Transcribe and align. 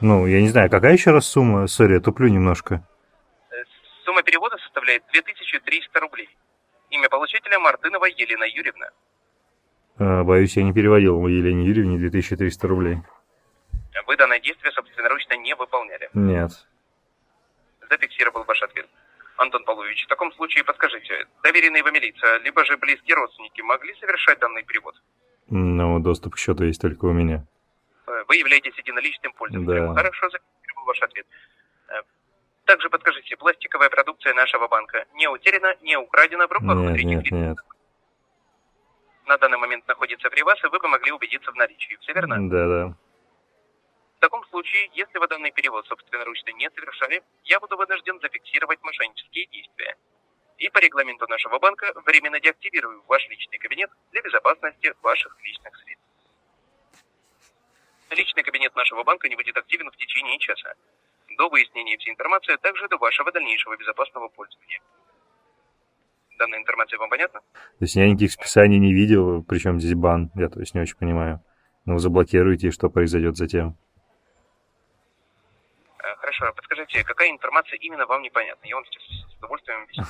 Ну, 0.00 0.26
я 0.26 0.40
не 0.40 0.48
знаю, 0.48 0.70
какая 0.70 0.94
еще 0.94 1.10
раз 1.10 1.26
сумма? 1.26 1.66
Сори, 1.66 1.94
я 1.94 2.00
туплю 2.00 2.28
немножко. 2.28 2.86
Э, 3.50 3.64
Сумма 4.04 4.22
перевода 4.22 4.56
составляет 4.58 5.02
2300 5.12 6.00
рублей. 6.00 6.28
Имя 6.90 7.08
получателя 7.08 7.58
Мартынова 7.58 8.06
Елена 8.06 8.44
Юрьевна. 8.44 8.88
А, 9.98 10.24
боюсь, 10.24 10.56
я 10.56 10.62
не 10.62 10.72
переводил 10.72 11.26
Елене 11.26 11.66
Юрьевне 11.66 11.98
2300 11.98 12.68
рублей. 12.68 12.98
Вы 14.06 14.16
данное 14.16 14.40
действие 14.40 14.72
собственноручно 14.72 15.34
не 15.36 15.54
выполняли. 15.54 16.08
Нет. 16.14 16.50
Зафиксировал 17.88 18.44
ваш 18.44 18.62
ответ. 18.62 18.88
Антон 19.36 19.64
Павлович, 19.64 20.04
в 20.04 20.08
таком 20.08 20.32
случае 20.32 20.64
подскажите, 20.64 21.26
доверенные 21.42 21.82
вам 21.82 21.94
лица, 21.94 22.38
либо 22.38 22.64
же 22.64 22.76
близкие 22.76 23.16
родственники 23.16 23.60
могли 23.60 23.94
совершать 23.94 24.38
данный 24.38 24.62
перевод? 24.62 24.94
Ну, 25.48 25.98
доступ 25.98 26.34
к 26.34 26.38
счету 26.38 26.64
есть 26.64 26.80
только 26.80 27.04
у 27.06 27.12
меня. 27.12 27.44
Э, 28.10 28.24
Вы 28.28 28.36
являетесь 28.36 28.76
единоличным 28.76 29.32
пользователем. 29.34 29.94
Да. 29.94 30.02
Хорошо, 30.02 30.28
зафиксировал 30.30 30.84
ваш 30.86 31.00
ответ. 31.02 31.26
Э, 31.88 32.02
Также 32.64 32.90
подскажите, 32.90 33.36
пластиковая 33.36 33.88
продукция 33.90 34.34
нашего 34.34 34.68
банка 34.68 35.06
не 35.14 35.28
утеряна, 35.28 35.76
не 35.82 35.96
украдена 35.96 36.46
в 36.46 36.52
руках 36.52 36.76
Нет, 36.76 37.04
нет, 37.04 37.24
лиц? 37.24 37.32
нет. 37.32 37.58
На 39.26 39.38
данный 39.38 39.58
момент 39.58 39.86
находится 39.86 40.28
при 40.28 40.42
вас, 40.42 40.62
и 40.64 40.66
вы 40.68 40.78
бы 40.78 40.88
могли 40.88 41.12
убедиться 41.12 41.52
в 41.52 41.54
наличии. 41.54 41.96
Все 42.00 42.12
верно? 42.12 42.36
Да, 42.48 42.66
да. 42.66 42.94
В 44.16 44.20
таком 44.20 44.44
случае, 44.46 44.90
если 44.92 45.18
вы 45.18 45.28
данный 45.28 45.52
перевод 45.52 45.86
собственноручно 45.86 46.50
не 46.52 46.68
совершали, 46.70 47.22
я 47.44 47.60
буду 47.60 47.76
вынужден 47.76 48.20
зафиксировать 48.20 48.82
мошеннические 48.82 49.46
действия. 49.46 49.96
И 50.58 50.68
по 50.68 50.78
регламенту 50.78 51.26
нашего 51.28 51.58
банка 51.58 51.90
временно 52.04 52.38
деактивирую 52.40 53.02
ваш 53.08 53.26
личный 53.28 53.58
кабинет 53.58 53.90
для 54.12 54.20
безопасности 54.20 54.92
ваших 55.00 55.34
личных 55.42 55.74
средств. 55.78 55.99
Личный 58.10 58.42
кабинет 58.42 58.74
нашего 58.74 59.04
банка 59.04 59.28
не 59.28 59.36
будет 59.36 59.56
активен 59.56 59.90
в 59.90 59.96
течение 59.96 60.38
часа. 60.38 60.74
До 61.38 61.48
выяснения 61.48 61.96
всей 61.98 62.12
информации, 62.12 62.54
а 62.54 62.58
также 62.58 62.88
до 62.88 62.98
вашего 62.98 63.30
дальнейшего 63.30 63.76
безопасного 63.76 64.28
пользования. 64.28 64.80
Данная 66.38 66.58
информация 66.58 66.98
вам 66.98 67.08
понятна? 67.10 67.40
То 67.52 67.84
есть 67.84 67.94
я 67.94 68.08
никаких 68.08 68.32
списаний 68.32 68.78
не 68.78 68.92
видел, 68.92 69.44
причем 69.44 69.78
здесь 69.78 69.94
бан, 69.94 70.30
я 70.34 70.48
то 70.48 70.58
есть 70.58 70.74
не 70.74 70.80
очень 70.80 70.96
понимаю. 70.96 71.40
Ну, 71.84 71.94
вы 71.94 72.00
заблокируете, 72.00 72.68
и 72.68 72.70
что 72.72 72.90
произойдет 72.90 73.36
затем? 73.36 73.76
Э, 75.98 76.16
Хорошо, 76.16 76.52
подскажите, 76.54 77.04
какая 77.04 77.30
информация 77.30 77.78
именно 77.78 78.06
вам 78.06 78.22
непонятна? 78.22 78.66
Я 78.66 78.74
вам 78.74 78.84
сейчас 78.86 79.02
с 79.02 79.36
удовольствием 79.38 79.82
объясню. 79.82 80.04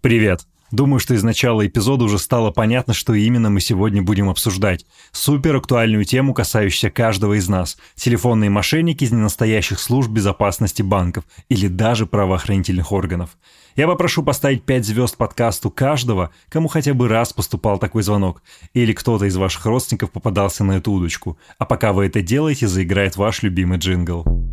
Привет! 0.00 0.40
Думаю, 0.74 0.98
что 0.98 1.14
из 1.14 1.22
начала 1.22 1.64
эпизода 1.64 2.02
уже 2.02 2.18
стало 2.18 2.50
понятно, 2.50 2.94
что 2.94 3.14
именно 3.14 3.48
мы 3.48 3.60
сегодня 3.60 4.02
будем 4.02 4.28
обсуждать. 4.28 4.84
Супер 5.12 5.54
актуальную 5.54 6.04
тему, 6.04 6.34
касающуюся 6.34 6.90
каждого 6.90 7.34
из 7.34 7.48
нас. 7.48 7.76
Телефонные 7.94 8.50
мошенники 8.50 9.04
из 9.04 9.12
ненастоящих 9.12 9.78
служб 9.78 10.10
безопасности 10.10 10.82
банков 10.82 11.26
или 11.48 11.68
даже 11.68 12.06
правоохранительных 12.06 12.90
органов. 12.90 13.38
Я 13.76 13.86
попрошу 13.86 14.24
поставить 14.24 14.64
5 14.64 14.84
звезд 14.84 15.16
подкасту 15.16 15.70
каждого, 15.70 16.30
кому 16.48 16.66
хотя 16.66 16.92
бы 16.92 17.06
раз 17.06 17.32
поступал 17.32 17.78
такой 17.78 18.02
звонок, 18.02 18.42
или 18.72 18.92
кто-то 18.92 19.26
из 19.26 19.36
ваших 19.36 19.66
родственников 19.66 20.10
попадался 20.10 20.64
на 20.64 20.78
эту 20.78 20.90
удочку. 20.90 21.38
А 21.56 21.66
пока 21.66 21.92
вы 21.92 22.06
это 22.06 22.20
делаете, 22.20 22.66
заиграет 22.66 23.14
ваш 23.14 23.44
любимый 23.44 23.78
джингл. 23.78 24.43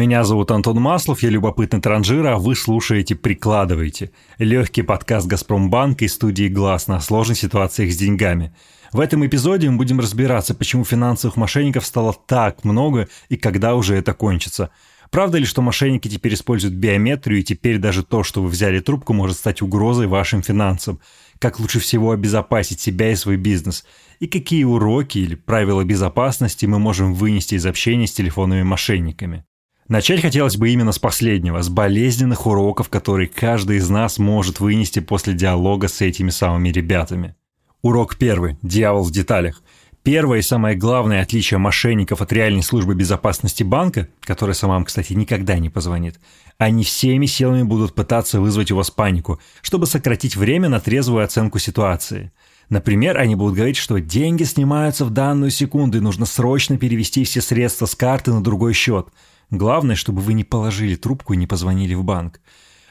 Меня 0.00 0.24
зовут 0.24 0.50
Антон 0.50 0.80
Маслов, 0.80 1.22
я 1.22 1.28
любопытный 1.28 1.78
транжир, 1.78 2.26
а 2.26 2.38
вы 2.38 2.56
слушаете 2.56 3.14
«Прикладывайте». 3.14 4.12
Легкий 4.38 4.80
подкаст 4.80 5.26
«Газпромбанка» 5.26 6.06
и 6.06 6.08
студии 6.08 6.48
«Глаз» 6.48 6.86
на 6.88 7.00
сложных 7.00 7.36
ситуациях 7.36 7.92
с 7.92 7.98
деньгами. 7.98 8.54
В 8.94 9.00
этом 9.00 9.26
эпизоде 9.26 9.68
мы 9.68 9.76
будем 9.76 10.00
разбираться, 10.00 10.54
почему 10.54 10.86
финансовых 10.86 11.36
мошенников 11.36 11.84
стало 11.84 12.14
так 12.14 12.64
много 12.64 13.10
и 13.28 13.36
когда 13.36 13.74
уже 13.74 13.94
это 13.94 14.14
кончится. 14.14 14.70
Правда 15.10 15.36
ли, 15.36 15.44
что 15.44 15.60
мошенники 15.60 16.08
теперь 16.08 16.32
используют 16.32 16.76
биометрию 16.76 17.40
и 17.40 17.44
теперь 17.44 17.76
даже 17.76 18.02
то, 18.02 18.22
что 18.22 18.42
вы 18.42 18.48
взяли 18.48 18.80
трубку, 18.80 19.12
может 19.12 19.36
стать 19.36 19.60
угрозой 19.60 20.06
вашим 20.06 20.42
финансам? 20.42 20.98
Как 21.38 21.60
лучше 21.60 21.78
всего 21.78 22.12
обезопасить 22.12 22.80
себя 22.80 23.12
и 23.12 23.16
свой 23.16 23.36
бизнес? 23.36 23.84
И 24.18 24.28
какие 24.28 24.64
уроки 24.64 25.18
или 25.18 25.34
правила 25.34 25.84
безопасности 25.84 26.64
мы 26.64 26.78
можем 26.78 27.12
вынести 27.12 27.56
из 27.56 27.66
общения 27.66 28.06
с 28.06 28.12
телефонными 28.12 28.62
мошенниками? 28.62 29.44
Начать 29.90 30.22
хотелось 30.22 30.56
бы 30.56 30.70
именно 30.70 30.92
с 30.92 31.00
последнего, 31.00 31.60
с 31.60 31.68
болезненных 31.68 32.46
уроков, 32.46 32.88
которые 32.88 33.26
каждый 33.26 33.78
из 33.78 33.90
нас 33.90 34.18
может 34.18 34.60
вынести 34.60 35.00
после 35.00 35.34
диалога 35.34 35.88
с 35.88 36.00
этими 36.00 36.30
самыми 36.30 36.68
ребятами. 36.68 37.34
Урок 37.82 38.14
первый. 38.14 38.56
Дьявол 38.62 39.02
в 39.02 39.10
деталях. 39.10 39.64
Первое 40.04 40.38
и 40.38 40.42
самое 40.42 40.76
главное 40.76 41.22
отличие 41.22 41.58
мошенников 41.58 42.22
от 42.22 42.32
реальной 42.32 42.62
службы 42.62 42.94
безопасности 42.94 43.64
банка, 43.64 44.06
которая 44.20 44.54
сама 44.54 44.74
вам, 44.74 44.84
кстати, 44.84 45.12
никогда 45.12 45.58
не 45.58 45.70
позвонит, 45.70 46.20
они 46.56 46.84
всеми 46.84 47.26
силами 47.26 47.64
будут 47.64 47.92
пытаться 47.92 48.40
вызвать 48.40 48.70
у 48.70 48.76
вас 48.76 48.92
панику, 48.92 49.40
чтобы 49.60 49.86
сократить 49.86 50.36
время 50.36 50.68
на 50.68 50.78
трезвую 50.78 51.24
оценку 51.24 51.58
ситуации. 51.58 52.30
Например, 52.68 53.18
они 53.18 53.34
будут 53.34 53.56
говорить, 53.56 53.76
что 53.76 53.98
деньги 53.98 54.44
снимаются 54.44 55.04
в 55.04 55.10
данную 55.10 55.50
секунду 55.50 55.98
и 55.98 56.00
нужно 56.00 56.26
срочно 56.26 56.78
перевести 56.78 57.24
все 57.24 57.40
средства 57.40 57.86
с 57.86 57.96
карты 57.96 58.32
на 58.32 58.40
другой 58.40 58.72
счет. 58.72 59.08
Главное, 59.50 59.96
чтобы 59.96 60.20
вы 60.20 60.34
не 60.34 60.44
положили 60.44 60.94
трубку 60.94 61.32
и 61.32 61.36
не 61.36 61.46
позвонили 61.46 61.94
в 61.94 62.04
банк. 62.04 62.40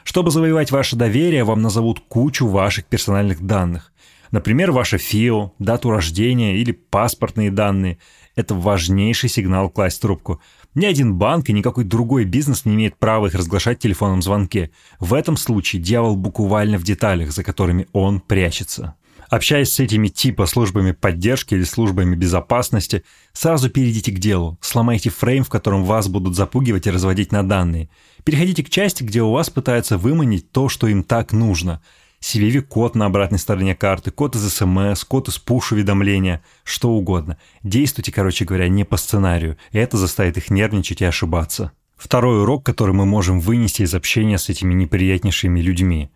Чтобы 0.04 0.30
завоевать 0.30 0.70
ваше 0.70 0.96
доверие, 0.96 1.44
вам 1.44 1.62
назовут 1.62 2.00
кучу 2.00 2.46
ваших 2.46 2.86
персональных 2.86 3.40
данных. 3.42 3.92
Например, 4.30 4.70
ваше 4.70 4.98
ФИО, 4.98 5.54
дату 5.58 5.90
рождения 5.90 6.56
или 6.56 6.72
паспортные 6.72 7.50
данные. 7.50 7.98
Это 8.36 8.54
важнейший 8.54 9.28
сигнал 9.28 9.70
класть 9.70 10.00
трубку. 10.00 10.40
Ни 10.74 10.86
один 10.86 11.16
банк 11.16 11.48
и 11.48 11.52
никакой 11.52 11.84
другой 11.84 12.24
бизнес 12.24 12.64
не 12.64 12.74
имеет 12.74 12.96
права 12.96 13.26
их 13.26 13.34
разглашать 13.34 13.78
в 13.78 13.82
телефонном 13.82 14.22
звонке. 14.22 14.70
В 15.00 15.14
этом 15.14 15.36
случае 15.36 15.82
дьявол 15.82 16.16
буквально 16.16 16.78
в 16.78 16.84
деталях, 16.84 17.32
за 17.32 17.42
которыми 17.42 17.88
он 17.92 18.20
прячется. 18.20 18.94
Общаясь 19.30 19.72
с 19.72 19.78
этими 19.78 20.08
типа 20.08 20.46
службами 20.46 20.90
поддержки 20.90 21.54
или 21.54 21.62
службами 21.62 22.16
безопасности, 22.16 23.04
сразу 23.32 23.70
перейдите 23.70 24.10
к 24.10 24.18
делу, 24.18 24.58
сломайте 24.60 25.08
фрейм, 25.10 25.44
в 25.44 25.48
котором 25.48 25.84
вас 25.84 26.08
будут 26.08 26.34
запугивать 26.34 26.88
и 26.88 26.90
разводить 26.90 27.30
на 27.30 27.46
данные. 27.46 27.88
Переходите 28.24 28.64
к 28.64 28.70
части, 28.70 29.04
где 29.04 29.22
у 29.22 29.30
вас 29.30 29.48
пытаются 29.48 29.98
выманить 29.98 30.50
то, 30.50 30.68
что 30.68 30.88
им 30.88 31.04
так 31.04 31.32
нужно. 31.32 31.80
CVV-код 32.20 32.96
на 32.96 33.06
обратной 33.06 33.38
стороне 33.38 33.76
карты, 33.76 34.10
код 34.10 34.34
из 34.34 34.52
СМС, 34.52 35.04
код 35.04 35.28
из 35.28 35.38
пуш-уведомления, 35.38 36.42
что 36.64 36.90
угодно. 36.90 37.38
Действуйте, 37.62 38.10
короче 38.10 38.44
говоря, 38.44 38.68
не 38.68 38.84
по 38.84 38.96
сценарию, 38.96 39.56
и 39.70 39.78
это 39.78 39.96
заставит 39.96 40.38
их 40.38 40.50
нервничать 40.50 41.02
и 41.02 41.04
ошибаться. 41.04 41.70
Второй 41.96 42.42
урок, 42.42 42.66
который 42.66 42.94
мы 42.94 43.06
можем 43.06 43.38
вынести 43.38 43.82
из 43.82 43.94
общения 43.94 44.38
с 44.38 44.48
этими 44.48 44.74
неприятнейшими 44.74 45.60
людьми. 45.60 46.10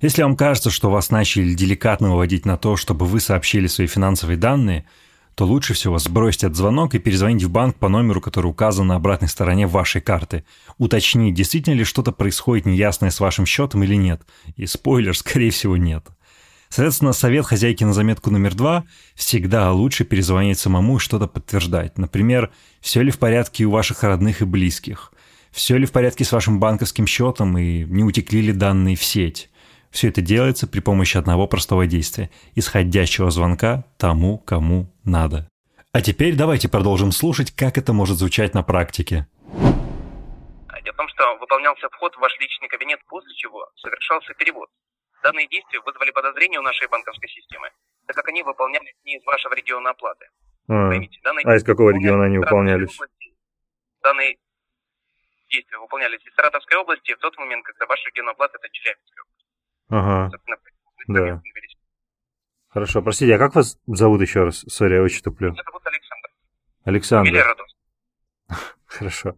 Если 0.00 0.22
вам 0.22 0.36
кажется, 0.36 0.70
что 0.70 0.90
вас 0.90 1.10
начали 1.10 1.54
деликатно 1.54 2.10
выводить 2.10 2.44
на 2.44 2.56
то, 2.56 2.76
чтобы 2.76 3.06
вы 3.06 3.20
сообщили 3.20 3.66
свои 3.66 3.86
финансовые 3.86 4.36
данные, 4.36 4.84
то 5.34 5.46
лучше 5.46 5.74
всего 5.74 5.98
сбросьте 5.98 6.46
этот 6.46 6.56
звонок 6.56 6.94
и 6.94 6.98
перезвоните 6.98 7.46
в 7.46 7.50
банк 7.50 7.76
по 7.76 7.88
номеру, 7.88 8.20
который 8.20 8.46
указан 8.46 8.86
на 8.86 8.96
обратной 8.96 9.28
стороне 9.28 9.66
вашей 9.66 10.00
карты. 10.00 10.44
Уточнить, 10.78 11.34
действительно 11.34 11.74
ли 11.74 11.84
что-то 11.84 12.12
происходит 12.12 12.66
неясное 12.66 13.10
с 13.10 13.20
вашим 13.20 13.46
счетом 13.46 13.82
или 13.82 13.94
нет. 13.94 14.22
И 14.56 14.66
спойлер, 14.66 15.16
скорее 15.16 15.50
всего, 15.50 15.76
нет. 15.76 16.06
Соответственно, 16.68 17.12
совет 17.12 17.46
хозяйки 17.46 17.84
на 17.84 17.92
заметку 17.92 18.30
номер 18.30 18.54
два– 18.54 18.84
всегда 19.14 19.70
лучше 19.72 20.04
перезвонить 20.04 20.58
самому 20.58 20.96
и 20.96 21.00
что-то 21.00 21.28
подтверждать. 21.28 21.98
Например, 21.98 22.50
все 22.80 23.02
ли 23.02 23.12
в 23.12 23.18
порядке 23.18 23.64
у 23.64 23.70
ваших 23.70 24.02
родных 24.02 24.42
и 24.42 24.44
близких? 24.44 25.12
Все 25.52 25.76
ли 25.76 25.86
в 25.86 25.92
порядке 25.92 26.24
с 26.24 26.32
вашим 26.32 26.58
банковским 26.58 27.06
счетом 27.06 27.56
и 27.58 27.84
не 27.84 28.02
утекли 28.02 28.40
ли 28.40 28.52
данные 28.52 28.96
в 28.96 29.04
сеть? 29.04 29.50
Все 29.94 30.08
это 30.08 30.20
делается 30.20 30.66
при 30.66 30.80
помощи 30.80 31.16
одного 31.16 31.46
простого 31.46 31.86
действия– 31.86 32.28
исходящего 32.56 33.30
звонка 33.30 33.84
тому, 33.96 34.38
кому 34.38 34.90
надо. 35.04 35.48
А 35.92 36.02
теперь 36.02 36.34
давайте 36.34 36.68
продолжим 36.68 37.12
слушать, 37.12 37.54
как 37.54 37.78
это 37.78 37.92
может 37.92 38.16
звучать 38.16 38.54
на 38.54 38.64
практике. 38.64 39.28
Дело 40.82 40.94
в 40.94 40.96
том, 40.96 41.06
что 41.06 41.38
выполнялся 41.38 41.88
вход 41.90 42.12
в 42.16 42.18
ваш 42.18 42.36
личный 42.40 42.66
кабинет, 42.66 42.98
после 43.06 43.32
чего 43.36 43.70
совершался 43.76 44.34
перевод. 44.34 44.68
Данные 45.22 45.46
действия 45.46 45.78
вызвали 45.86 46.10
подозрения 46.10 46.58
у 46.58 46.62
нашей 46.62 46.88
банковской 46.88 47.28
системы, 47.28 47.70
так 48.08 48.16
как 48.16 48.26
они 48.26 48.42
выполнялись 48.42 48.96
не 49.04 49.18
из 49.18 49.24
вашего 49.24 49.54
региона 49.54 49.90
оплаты. 49.90 50.26
А, 50.66 50.88
Поймите, 50.88 51.20
данные 51.22 51.44
а 51.46 51.54
из 51.54 51.62
какого 51.62 51.90
региона 51.90 52.24
они 52.24 52.38
выполнялись 52.38 52.92
области. 52.98 53.32
Данные 54.02 54.38
действия 55.48 55.78
выполнялись 55.78 56.26
из 56.26 56.34
Саратовской 56.34 56.78
области 56.78 57.14
в 57.14 57.18
тот 57.18 57.38
момент, 57.38 57.64
когда 57.64 57.86
ваш 57.86 58.04
регион 58.06 58.30
оплаты– 58.30 58.58
это 58.60 58.68
Челябинская 58.72 59.22
область. 59.22 59.33
Ага, 59.94 60.30
Да. 61.06 61.40
Хорошо, 62.68 63.00
простите, 63.00 63.36
а 63.36 63.38
как 63.38 63.54
вас 63.54 63.78
зовут 63.86 64.20
еще 64.22 64.42
раз? 64.42 64.64
Сори, 64.66 64.94
я 64.94 65.02
очень 65.02 65.22
туплю. 65.22 65.52
Меня 65.52 65.62
зовут 65.64 65.82
Александр. 65.86 66.28
Александр. 66.82 67.30
Фамилия. 67.30 67.44
Хорошо. 68.86 69.36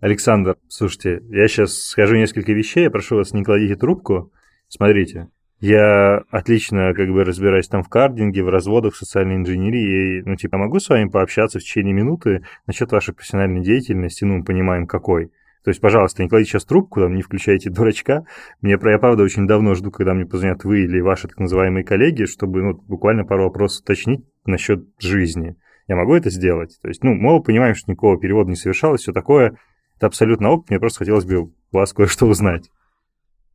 Александр, 0.00 0.56
слушайте, 0.66 1.22
я 1.28 1.46
сейчас 1.46 1.74
скажу 1.74 2.16
несколько 2.16 2.52
вещей, 2.52 2.84
я 2.84 2.90
прошу 2.90 3.16
вас, 3.16 3.32
не 3.32 3.44
кладите 3.44 3.76
трубку. 3.76 4.32
Смотрите, 4.66 5.28
я 5.60 6.24
отлично 6.30 6.92
как 6.92 7.08
бы 7.10 7.22
разбираюсь 7.22 7.68
там 7.68 7.84
в 7.84 7.88
кардинге, 7.88 8.42
в 8.42 8.48
разводах, 8.48 8.94
в 8.94 8.98
социальной 8.98 9.36
инженерии. 9.36 10.18
И, 10.18 10.22
ну, 10.22 10.34
типа, 10.34 10.58
могу 10.58 10.80
с 10.80 10.88
вами 10.88 11.08
пообщаться 11.08 11.60
в 11.60 11.62
течение 11.62 11.94
минуты 11.94 12.44
насчет 12.66 12.90
вашей 12.90 13.14
профессиональной 13.14 13.62
деятельности, 13.62 14.24
ну, 14.24 14.38
мы 14.38 14.44
понимаем, 14.44 14.88
какой. 14.88 15.30
То 15.64 15.70
есть, 15.70 15.80
пожалуйста, 15.80 16.22
не 16.22 16.28
кладите 16.28 16.52
сейчас 16.52 16.64
трубку, 16.64 17.00
там, 17.00 17.14
не 17.14 17.22
включайте 17.22 17.68
дурачка. 17.70 18.24
Мне, 18.62 18.78
я 18.82 18.98
правда 18.98 19.22
очень 19.22 19.46
давно 19.46 19.74
жду, 19.74 19.90
когда 19.90 20.14
мне 20.14 20.24
позвонят 20.24 20.64
вы 20.64 20.84
или 20.84 21.00
ваши 21.00 21.28
так 21.28 21.38
называемые 21.38 21.84
коллеги, 21.84 22.24
чтобы 22.24 22.62
ну, 22.62 22.74
буквально 22.88 23.24
пару 23.24 23.44
вопросов 23.44 23.82
уточнить 23.82 24.24
насчет 24.46 24.80
жизни. 24.98 25.56
Я 25.86 25.96
могу 25.96 26.14
это 26.14 26.30
сделать? 26.30 26.78
То 26.80 26.88
есть, 26.88 27.04
ну, 27.04 27.12
мы 27.14 27.42
понимаем, 27.42 27.74
что 27.74 27.90
никакого 27.90 28.18
перевода 28.18 28.48
не 28.48 28.56
совершалось, 28.56 29.02
все 29.02 29.12
такое. 29.12 29.58
Это 29.96 30.06
абсолютно 30.06 30.50
ок, 30.50 30.70
мне 30.70 30.78
просто 30.78 31.00
хотелось 31.00 31.26
бы 31.26 31.42
у 31.42 31.52
вас 31.72 31.92
кое-что 31.92 32.26
узнать. 32.26 32.70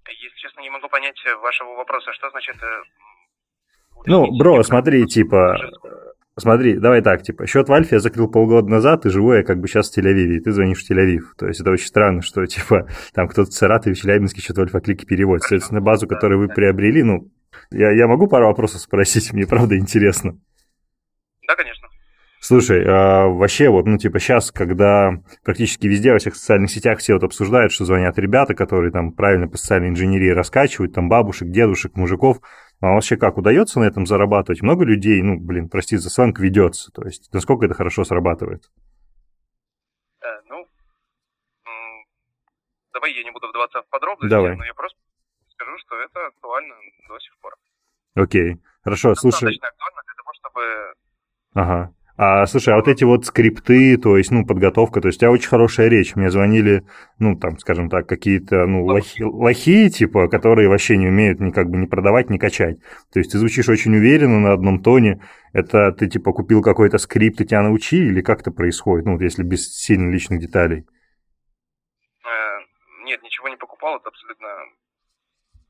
Если 0.07 0.37
честно, 0.37 0.61
не 0.61 0.69
могу 0.69 0.87
понять 0.89 1.17
вашего 1.41 1.75
вопроса. 1.75 2.11
Что 2.13 2.29
значит... 2.29 2.55
э, 2.61 2.83
Ну, 4.05 4.37
бро, 4.37 4.61
смотри, 4.61 5.05
типа? 5.07 5.57
Смотри, 6.37 6.77
давай 6.77 7.01
так, 7.01 7.23
типа, 7.23 7.47
счет 7.47 7.69
в 7.69 7.73
Альфе 7.73 7.95
я 7.95 7.99
закрыл 7.99 8.29
полгода 8.29 8.67
назад, 8.67 9.05
и 9.05 9.09
живу 9.09 9.33
я 9.33 9.43
как 9.43 9.59
бы 9.59 9.67
сейчас 9.67 9.89
в 9.89 9.97
Тель-Авиве, 9.97 10.35
и 10.35 10.39
ты 10.39 10.51
звонишь 10.51 10.83
в 10.83 10.91
Тель-Авив. 10.91 11.21
То 11.37 11.47
есть 11.47 11.61
это 11.61 11.71
очень 11.71 11.87
странно, 11.87 12.21
что, 12.21 12.45
типа, 12.47 12.87
там 13.13 13.27
кто-то 13.27 13.49
в 13.49 13.53
Саратове, 13.53 13.95
в 13.95 13.99
Челябинске 13.99 14.41
счет 14.41 14.57
в 14.57 14.61
Альфа-клике 14.61 15.05
переводит. 15.05 15.43
Соответственно, 15.43 15.81
базу, 15.81 16.07
которую 16.07 16.39
вы 16.39 16.47
приобрели, 16.47 17.03
ну, 17.03 17.31
я, 17.71 17.91
я 17.91 18.07
могу 18.07 18.27
пару 18.27 18.47
вопросов 18.47 18.81
спросить, 18.81 19.31
мне 19.33 19.47
правда 19.47 19.77
интересно. 19.77 20.37
Да, 21.47 21.55
конечно. 21.55 21.87
Слушай, 22.41 22.83
а 22.85 23.27
вообще 23.27 23.69
вот, 23.69 23.87
ну, 23.87 23.97
типа, 23.97 24.19
сейчас, 24.19 24.51
когда 24.51 25.13
практически 25.43 25.87
везде, 25.87 26.11
во 26.11 26.19
всех 26.19 26.35
социальных 26.35 26.69
сетях 26.69 26.99
все 26.99 27.13
вот 27.13 27.23
обсуждают, 27.23 27.71
что 27.71 27.85
звонят 27.85 28.19
ребята, 28.19 28.53
которые 28.53 28.91
там 28.91 29.13
правильно 29.13 29.47
по 29.47 29.57
социальной 29.57 29.89
инженерии 29.89 30.29
раскачивают, 30.29 30.93
там 30.93 31.09
бабушек, 31.09 31.49
дедушек, 31.49 31.95
мужиков, 31.95 32.41
а 32.85 32.93
вообще 32.93 33.17
как, 33.17 33.37
удается 33.37 33.79
на 33.79 33.85
этом 33.85 34.05
зарабатывать? 34.05 34.61
Много 34.61 34.85
людей, 34.85 35.21
ну, 35.21 35.39
блин, 35.39 35.69
простите 35.69 35.97
за 35.97 36.09
сленг, 36.09 36.39
ведется, 36.39 36.91
то 36.91 37.03
есть 37.03 37.31
насколько 37.33 37.65
это 37.65 37.73
хорошо 37.73 38.03
срабатывает? 38.03 38.69
Э, 40.21 40.27
ну, 40.49 40.67
давай 42.93 43.13
я 43.13 43.23
не 43.23 43.31
буду 43.31 43.47
вдаваться 43.47 43.81
в 43.81 43.87
подробности, 43.89 44.29
Давай. 44.29 44.55
но 44.55 44.65
я 44.65 44.73
просто 44.73 44.97
скажу, 45.49 45.77
что 45.79 45.95
это 45.99 46.27
актуально 46.27 46.75
до 47.07 47.19
сих 47.19 47.37
пор. 47.39 47.55
Окей, 48.15 48.57
хорошо, 48.83 49.15
слушай, 49.15 49.51
Достаточно 49.51 49.67
актуально 49.67 50.01
для 50.05 50.13
того, 50.15 50.33
чтобы... 50.33 50.93
ага. 51.53 51.93
А, 52.17 52.45
слушай, 52.45 52.73
а 52.73 52.77
вот 52.77 52.87
эти 52.87 53.03
вот 53.03 53.25
скрипты, 53.25 53.97
то 53.97 54.15
есть, 54.15 54.31
ну, 54.31 54.45
подготовка, 54.45 55.01
то 55.01 55.09
есть 55.09 55.17
у 55.17 55.21
тебя 55.21 55.31
очень 55.31 55.49
хорошая 55.49 55.89
речь. 55.89 56.15
Мне 56.15 56.29
звонили, 56.29 56.83
ну, 57.19 57.37
там, 57.37 57.57
скажем 57.59 57.89
так, 57.89 58.07
какие-то, 58.07 58.65
ну, 58.65 58.85
лохи, 58.85 59.21
лохи, 59.21 59.89
типа, 59.89 60.29
которые 60.29 60.69
вообще 60.69 60.95
не 60.95 61.07
умеют 61.07 61.41
ни 61.41 61.51
как 61.51 61.69
бы 61.69 61.77
ни 61.77 61.87
продавать, 61.87 62.29
ни 62.29 62.37
качать. 62.37 62.79
То 63.11 63.19
есть 63.19 63.33
ты 63.33 63.37
звучишь 63.37 63.67
очень 63.67 63.93
уверенно 63.93 64.39
на 64.39 64.53
одном 64.53 64.81
тоне. 64.81 65.21
Это 65.51 65.91
ты, 65.91 66.07
типа, 66.07 66.31
купил 66.31 66.61
какой-то 66.61 66.99
скрипт 66.99 67.41
и 67.41 67.45
тебя 67.45 67.61
научили, 67.63 68.07
или 68.07 68.21
как 68.21 68.39
это 68.39 68.51
происходит? 68.51 69.05
Ну, 69.05 69.13
вот 69.13 69.21
если 69.21 69.43
без 69.43 69.73
сильно 69.75 70.09
личных 70.09 70.39
деталей. 70.39 70.85
э, 72.23 72.59
нет, 73.03 73.21
ничего 73.23 73.49
не 73.49 73.57
покупал, 73.57 73.97
это 73.97 74.07
абсолютно... 74.07 74.47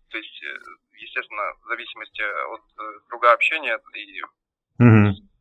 То 0.09 0.17
есть, 0.19 0.43
э, 0.43 0.57
естественно, 1.01 1.41
в 1.63 1.67
зависимости 1.69 2.21
от 2.53 2.61
э, 2.61 2.99
круга 3.09 3.33
общения 3.33 3.79
и 3.95 4.21
Угу. 4.77 5.34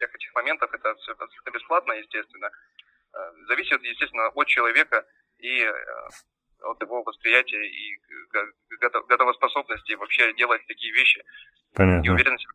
Всех 0.00 0.14
этих 0.14 0.34
моментов, 0.34 0.72
это 0.72 0.94
все 0.96 1.12
абсолютно 1.12 1.50
бесплатно, 1.50 1.92
естественно. 1.92 2.48
Э, 3.12 3.18
Зависит, 3.48 3.82
естественно, 3.82 4.28
от 4.28 4.46
человека 4.46 5.04
и 5.38 5.60
э, 5.62 5.72
от 6.62 6.80
его 6.82 7.02
восприятия 7.02 7.62
и 7.62 7.96
го- 8.32 8.52
гото- 8.80 9.02
готовоспособности 9.08 9.92
вообще 9.94 10.32
делать 10.34 10.62
такие 10.66 10.92
вещи 10.94 11.18
и 11.18 11.76
Понятно. 11.76 12.12
уверенности. 12.14 12.46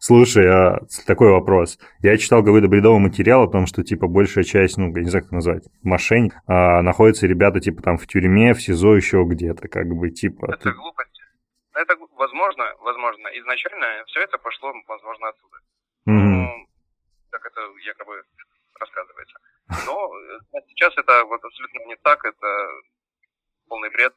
Слушай, 0.00 0.48
а 0.50 0.80
такой 1.06 1.30
вопрос. 1.30 1.78
Я 2.00 2.16
читал 2.18 2.42
какой-то 2.42 2.66
бредовый 2.66 2.98
материал 3.00 3.44
о 3.44 3.50
том, 3.50 3.66
что, 3.66 3.84
типа, 3.84 4.08
большая 4.08 4.42
часть, 4.42 4.76
ну, 4.76 4.88
я 4.96 5.02
не 5.02 5.08
знаю, 5.10 5.24
как 5.24 5.32
назвать, 5.32 5.62
мошенник, 5.84 6.32
а, 6.48 6.82
находятся 6.82 7.28
ребята, 7.28 7.60
типа, 7.60 7.82
там, 7.82 7.98
в 7.98 8.06
тюрьме, 8.08 8.52
в 8.54 8.60
СИЗО, 8.60 8.96
еще 8.96 9.22
где-то, 9.24 9.68
как 9.68 9.86
бы, 9.86 10.10
типа... 10.10 10.46
Это 10.54 10.56
ты- 10.64 10.72
глупость. 10.72 11.20
Это 11.74 11.96
возможно, 12.16 12.64
возможно. 12.80 13.28
Изначально 13.38 14.02
все 14.06 14.20
это 14.22 14.36
пошло, 14.38 14.72
возможно, 14.88 15.28
оттуда. 15.28 15.56
Мгм. 16.06 16.42
Ну, 16.44 16.66
как 17.30 17.44
это 17.46 17.60
якобы 17.86 18.22
рассказывается. 18.78 19.38
Но 19.86 20.10
э, 20.54 20.60
сейчас 20.68 20.92
это 20.96 21.24
вот 21.24 21.42
абсолютно 21.44 21.78
не 21.86 21.96
так, 22.02 22.24
это 22.24 22.46
полный 23.68 23.90
бред. 23.90 24.12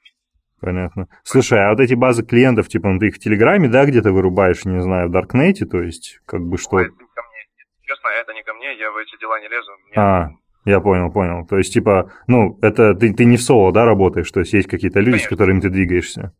Понятно. 0.61 1.07
Слушай, 1.23 1.59
а 1.65 1.69
вот 1.71 1.79
эти 1.79 1.93
базы 1.93 2.25
клиентов, 2.25 2.67
типа, 2.69 2.89
ну, 2.89 2.99
ты 2.99 3.07
их 3.07 3.15
в 3.15 3.19
Телеграме, 3.19 3.67
да, 3.69 3.85
где-то 3.85 4.11
вырубаешь, 4.11 4.65
не 4.65 4.81
знаю, 4.81 5.09
в 5.09 5.11
Даркнете, 5.11 5.65
то 5.65 5.81
есть, 5.81 6.19
как 6.25 6.41
бы, 6.41 6.57
что... 6.57 6.79
Это 6.79 6.91
не 6.91 6.97
ко 7.13 7.21
мне. 7.21 7.65
Честно, 7.81 8.07
это 8.07 8.33
не 8.33 8.43
ко 8.43 8.53
мне, 8.53 8.77
я 8.77 8.89
в 8.91 8.97
эти 8.97 9.19
дела 9.19 9.39
не 9.41 9.47
лезу. 9.49 9.71
Мне- 9.85 9.93
А, 9.97 10.29
я 10.63 10.79
понял, 10.79 11.11
понял. 11.11 11.45
То 11.45 11.57
есть, 11.57 11.73
типа, 11.73 12.11
ну, 12.27 12.57
это 12.61 12.95
ты, 12.95 13.13
ты 13.13 13.25
не 13.25 13.37
в 13.37 13.41
соло, 13.43 13.71
да, 13.73 13.85
работаешь, 13.85 14.31
то 14.31 14.39
есть 14.39 14.53
есть 14.53 14.67
какие-то 14.69 14.99
люди, 15.01 15.17
с 15.17 15.27
Конечно. 15.27 15.29
которыми 15.37 15.59
ты 15.59 15.69
двигаешься. 15.69 16.33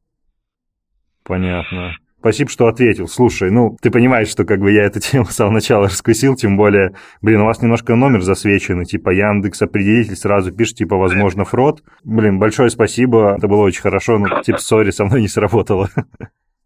Понятно. 1.24 1.96
Спасибо, 2.20 2.50
что 2.50 2.68
ответил. 2.68 3.08
Слушай, 3.08 3.52
ну, 3.52 3.78
ты 3.82 3.92
понимаешь, 3.92 4.30
что 4.30 4.46
как 4.46 4.60
бы 4.60 4.72
я 4.72 4.84
эту 4.84 5.00
тему 5.02 5.26
с 5.26 5.36
самого 5.36 5.54
начала 5.54 5.86
раскусил, 5.86 6.36
тем 6.36 6.58
более, 6.58 6.96
блин, 7.22 7.42
у 7.42 7.46
вас 7.46 7.62
немножко 7.62 7.96
номер 7.96 8.22
засвеченный, 8.22 8.86
типа 8.86 9.12
Яндекс 9.12 9.62
определитель 9.62 10.16
сразу 10.16 10.52
пишет, 10.52 10.78
типа, 10.78 10.98
возможно, 10.98 11.46
фрод. 11.46 11.84
Блин, 12.04 12.40
большое 12.40 12.70
спасибо, 12.70 13.36
это 13.38 13.48
было 13.48 13.62
очень 13.62 13.82
хорошо, 13.82 14.18
ну, 14.18 14.42
типа, 14.42 14.58
сори, 14.58 14.92
со 14.92 15.06
мной 15.06 15.22
не 15.22 15.28
сработало. 15.28 15.90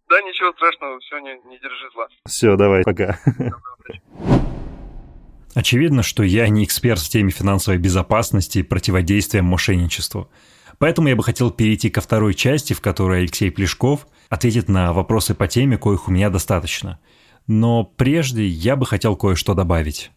Да, 0.09 0.19
ничего 0.23 0.51
страшного, 0.53 0.99
все, 1.01 1.19
не, 1.19 1.33
не 1.47 1.59
держи 1.59 1.87
зла. 1.93 2.07
Все, 2.25 2.55
давай, 2.55 2.81
пока. 2.83 3.19
Очевидно, 5.53 6.01
что 6.03 6.23
я 6.23 6.47
не 6.49 6.63
эксперт 6.63 6.99
в 6.99 7.09
теме 7.09 7.31
финансовой 7.31 7.79
безопасности 7.79 8.59
и 8.59 8.63
противодействия 8.63 9.43
мошенничеству. 9.43 10.31
Поэтому 10.79 11.09
я 11.09 11.15
бы 11.15 11.23
хотел 11.23 11.51
перейти 11.51 11.89
ко 11.89 12.01
второй 12.01 12.33
части, 12.33 12.73
в 12.73 12.81
которой 12.81 13.19
Алексей 13.19 13.51
Плешков 13.51 14.07
ответит 14.29 14.69
на 14.69 14.93
вопросы 14.93 15.35
по 15.35 15.47
теме, 15.47 15.77
коих 15.77 16.07
у 16.07 16.11
меня 16.11 16.29
достаточно. 16.29 16.99
Но 17.47 17.83
прежде 17.83 18.47
я 18.47 18.75
бы 18.75 18.85
хотел 18.85 19.15
кое-что 19.15 19.53
добавить. 19.53 20.11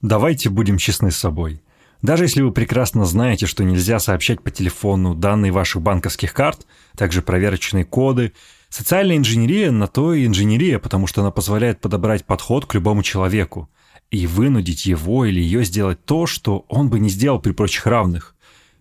Давайте 0.00 0.50
будем 0.50 0.78
честны 0.78 1.10
с 1.10 1.16
собой. 1.16 1.60
Даже 2.00 2.24
если 2.24 2.42
вы 2.42 2.52
прекрасно 2.52 3.06
знаете, 3.06 3.46
что 3.46 3.64
нельзя 3.64 3.98
сообщать 3.98 4.42
по 4.42 4.50
телефону 4.50 5.14
данные 5.14 5.50
ваших 5.50 5.82
банковских 5.82 6.32
карт, 6.32 6.66
также 6.96 7.22
проверочные 7.22 7.84
коды, 7.84 8.34
социальная 8.68 9.16
инженерия 9.16 9.70
на 9.70 9.86
то 9.86 10.12
и 10.12 10.26
инженерия, 10.26 10.78
потому 10.78 11.06
что 11.06 11.22
она 11.22 11.30
позволяет 11.30 11.80
подобрать 11.80 12.24
подход 12.24 12.66
к 12.66 12.74
любому 12.74 13.02
человеку 13.02 13.70
и 14.10 14.26
вынудить 14.26 14.86
его 14.86 15.24
или 15.24 15.40
ее 15.40 15.64
сделать 15.64 16.04
то, 16.04 16.26
что 16.26 16.66
он 16.68 16.90
бы 16.90 17.00
не 17.00 17.08
сделал 17.08 17.40
при 17.40 17.52
прочих 17.52 17.86
равных. 17.86 18.33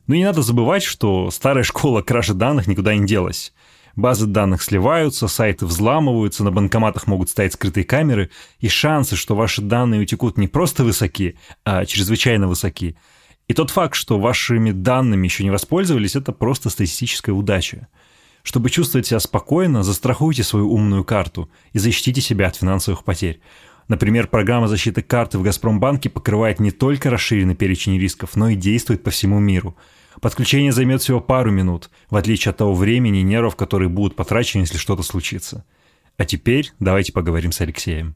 Но 0.07 0.15
не 0.15 0.25
надо 0.25 0.41
забывать, 0.41 0.83
что 0.83 1.31
старая 1.31 1.63
школа 1.63 2.01
кражи 2.01 2.33
данных 2.33 2.67
никуда 2.67 2.95
не 2.95 3.05
делась. 3.05 3.53
Базы 3.95 4.25
данных 4.25 4.63
сливаются, 4.63 5.27
сайты 5.27 5.65
взламываются, 5.65 6.43
на 6.43 6.51
банкоматах 6.51 7.05
могут 7.05 7.29
стоять 7.29 7.53
скрытые 7.53 7.83
камеры, 7.83 8.31
и 8.59 8.67
шансы, 8.67 9.15
что 9.15 9.35
ваши 9.35 9.61
данные 9.61 10.01
утекут 10.01 10.37
не 10.37 10.47
просто 10.47 10.83
высоки, 10.83 11.37
а 11.63 11.85
чрезвычайно 11.85 12.47
высоки. 12.47 12.97
И 13.47 13.53
тот 13.53 13.69
факт, 13.69 13.95
что 13.95 14.19
вашими 14.19 14.71
данными 14.71 15.27
еще 15.27 15.43
не 15.43 15.51
воспользовались, 15.51 16.15
это 16.15 16.31
просто 16.31 16.69
статистическая 16.69 17.33
удача. 17.33 17.87
Чтобы 18.41 18.69
чувствовать 18.69 19.07
себя 19.07 19.19
спокойно, 19.19 19.83
застрахуйте 19.83 20.43
свою 20.43 20.71
умную 20.71 21.03
карту 21.03 21.49
и 21.71 21.79
защитите 21.79 22.19
себя 22.19 22.47
от 22.47 22.55
финансовых 22.55 23.03
потерь. 23.03 23.41
Например, 23.87 24.27
программа 24.27 24.67
защиты 24.67 25.01
карты 25.01 25.37
в 25.37 25.43
«Газпромбанке» 25.43 26.09
покрывает 26.09 26.59
не 26.59 26.71
только 26.71 27.09
расширенный 27.09 27.55
перечень 27.55 27.99
рисков, 27.99 28.35
но 28.35 28.49
и 28.49 28.55
действует 28.55 29.03
по 29.03 29.11
всему 29.11 29.39
миру. 29.39 29.75
Подключение 30.21 30.71
займет 30.71 31.01
всего 31.01 31.19
пару 31.19 31.51
минут, 31.51 31.89
в 32.09 32.15
отличие 32.15 32.51
от 32.51 32.57
того 32.57 32.73
времени 32.73 33.19
и 33.19 33.23
нервов, 33.23 33.55
которые 33.55 33.89
будут 33.89 34.15
потрачены, 34.15 34.61
если 34.61 34.77
что-то 34.77 35.03
случится. 35.03 35.65
А 36.17 36.25
теперь 36.25 36.71
давайте 36.79 37.11
поговорим 37.11 37.51
с 37.51 37.61
Алексеем. 37.61 38.15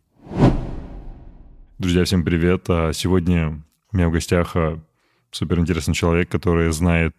Друзья, 1.80 2.04
всем 2.06 2.24
привет. 2.24 2.66
А 2.70 2.94
Сегодня 2.94 3.62
у 3.92 3.98
меня 3.98 4.10
в 4.10 4.12
гостях 4.12 4.56
а, 4.56 4.80
суперинтересный 5.32 5.94
человек, 5.94 6.30
который 6.30 6.72
знает 6.72 7.16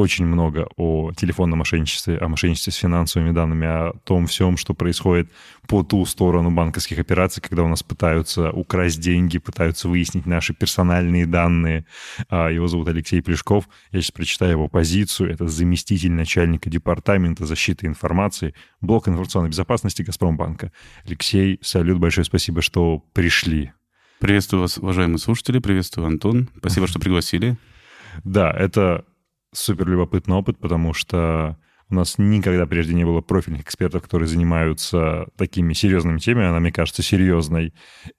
очень 0.00 0.24
много 0.24 0.66
о 0.76 1.12
телефонном 1.12 1.58
мошенничестве, 1.58 2.16
о 2.16 2.28
мошенничестве 2.28 2.72
с 2.72 2.76
финансовыми 2.76 3.32
данными, 3.32 3.66
о 3.66 3.92
том 4.04 4.26
всем, 4.26 4.56
что 4.56 4.72
происходит 4.72 5.30
по 5.68 5.82
ту 5.82 6.06
сторону 6.06 6.50
банковских 6.50 6.98
операций, 6.98 7.42
когда 7.42 7.62
у 7.62 7.68
нас 7.68 7.82
пытаются 7.82 8.50
украсть 8.50 8.98
деньги, 8.98 9.38
пытаются 9.38 9.88
выяснить 9.88 10.24
наши 10.24 10.54
персональные 10.54 11.26
данные. 11.26 11.84
А, 12.28 12.48
его 12.48 12.66
зовут 12.66 12.88
Алексей 12.88 13.20
Плешков. 13.20 13.68
Я 13.92 14.00
сейчас 14.00 14.12
прочитаю 14.12 14.52
его 14.52 14.68
позицию. 14.68 15.30
Это 15.30 15.46
заместитель 15.48 16.12
начальника 16.12 16.70
департамента 16.70 17.44
защиты 17.44 17.86
информации, 17.86 18.54
блок 18.80 19.06
информационной 19.06 19.50
безопасности 19.50 20.02
Газпромбанка. 20.02 20.72
Алексей, 21.04 21.58
салют, 21.62 21.98
большое 21.98 22.24
спасибо, 22.24 22.62
что 22.62 23.04
пришли. 23.12 23.72
Приветствую 24.18 24.62
вас, 24.62 24.78
уважаемые 24.78 25.18
слушатели, 25.18 25.58
приветствую, 25.58 26.06
Антон. 26.06 26.48
Спасибо, 26.58 26.86
что 26.88 26.98
пригласили. 26.98 27.56
Да, 28.24 28.50
это 28.50 29.04
супер 29.52 29.88
любопытный 29.88 30.36
опыт, 30.36 30.58
потому 30.58 30.92
что 30.92 31.58
у 31.88 31.94
нас 31.94 32.18
никогда 32.18 32.66
прежде 32.66 32.94
не 32.94 33.04
было 33.04 33.20
профильных 33.20 33.62
экспертов, 33.62 34.02
которые 34.02 34.28
занимаются 34.28 35.26
такими 35.36 35.72
серьезными 35.72 36.18
темами, 36.18 36.46
она, 36.46 36.60
мне 36.60 36.72
кажется, 36.72 37.02
серьезной. 37.02 37.74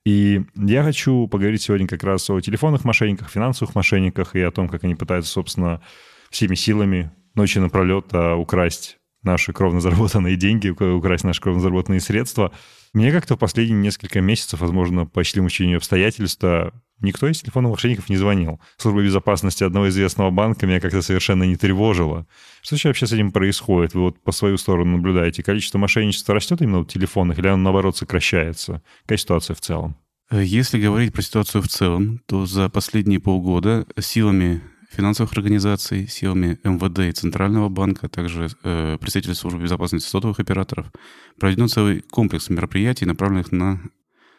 И 0.06 0.42
я 0.56 0.84
хочу 0.84 1.28
поговорить 1.28 1.62
сегодня 1.62 1.88
как 1.88 2.04
раз 2.04 2.30
о 2.30 2.42
телефонных 2.42 2.84
мошенниках, 2.84 3.30
финансовых 3.30 3.74
мошенниках 3.74 4.36
и 4.36 4.42
о 4.42 4.52
том, 4.52 4.68
как 4.68 4.84
они 4.84 4.96
пытаются, 4.96 5.32
собственно, 5.32 5.82
всеми 6.30 6.56
силами 6.56 7.12
ночи 7.34 7.60
напролет 7.60 8.08
а, 8.12 8.36
украсть 8.36 8.98
наши 9.24 9.54
кровно 9.54 9.82
заработанные 9.82 10.36
деньги, 10.36 10.70
украсть 10.70 11.24
наши 11.24 11.42
кровно 11.42 11.62
заработанные 11.62 12.02
средства. 12.02 12.52
Мне 12.94 13.12
как-то 13.12 13.36
в 13.36 13.40
последние 13.40 13.80
несколько 13.80 14.22
месяцев, 14.22 14.60
возможно, 14.60 15.06
по 15.06 15.24
члену 15.24 15.48
обстоятельства, 15.78 16.74
Никто 17.02 17.28
из 17.28 17.42
телефонных 17.42 17.72
мошенников 17.72 18.10
не 18.10 18.18
звонил. 18.18 18.60
Служба 18.78 19.02
безопасности 19.02 19.64
одного 19.64 19.90
известного 19.90 20.30
банка 20.30 20.68
меня 20.68 20.80
как-то 20.80 21.02
совершенно 21.02 21.44
не 21.44 21.56
тревожила. 21.56 22.28
Что 22.62 22.78
вообще 22.88 23.08
с 23.08 23.12
этим 23.12 23.32
происходит? 23.32 23.96
Вы 23.96 24.02
вот 24.02 24.24
по 24.24 24.32
свою 24.32 24.58
сторону 24.58 24.98
наблюдаете. 24.98 25.42
Количество 25.42 25.80
мошенничества 25.80 26.36
растет 26.36 26.62
именно 26.62 26.80
у 26.80 26.86
телефонных 26.86 27.40
или 27.40 27.48
оно, 27.48 27.58
наоборот, 27.58 27.98
сокращается? 27.98 28.84
Какая 29.04 29.18
ситуация 29.18 29.56
в 29.56 29.62
целом? 29.62 29.98
Если 30.32 30.80
говорить 30.80 31.12
про 31.12 31.24
ситуацию 31.24 31.62
в 31.64 31.68
целом, 31.68 32.22
то 32.28 32.46
за 32.46 32.70
последние 32.70 33.20
полгода 33.20 33.86
силами 34.00 34.62
финансовых 34.92 35.32
организаций, 35.34 36.08
силами 36.08 36.60
МВД 36.64 37.00
и 37.00 37.12
Центрального 37.12 37.70
банка, 37.70 38.08
а 38.08 38.10
также 38.10 38.50
э, 38.64 38.98
представителей 39.00 39.36
службы 39.36 39.64
безопасности 39.64 40.08
сотовых 40.08 40.40
операторов 40.40 40.88
проведен 41.40 41.70
целый 41.70 42.02
комплекс 42.02 42.50
мероприятий, 42.50 43.06
направленных 43.06 43.52
на 43.52 43.82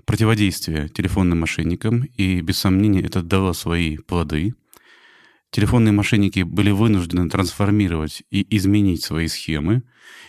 противодействие 0.04 0.88
телефонным 0.88 1.40
мошенникам, 1.40 2.04
и 2.16 2.40
без 2.40 2.58
сомнения 2.58 3.02
это 3.02 3.22
дало 3.22 3.52
свои 3.54 3.96
плоды. 3.96 4.54
Телефонные 5.52 5.92
мошенники 5.92 6.44
были 6.44 6.70
вынуждены 6.70 7.28
трансформировать 7.28 8.22
и 8.30 8.46
изменить 8.56 9.04
свои 9.04 9.28
схемы, 9.28 9.82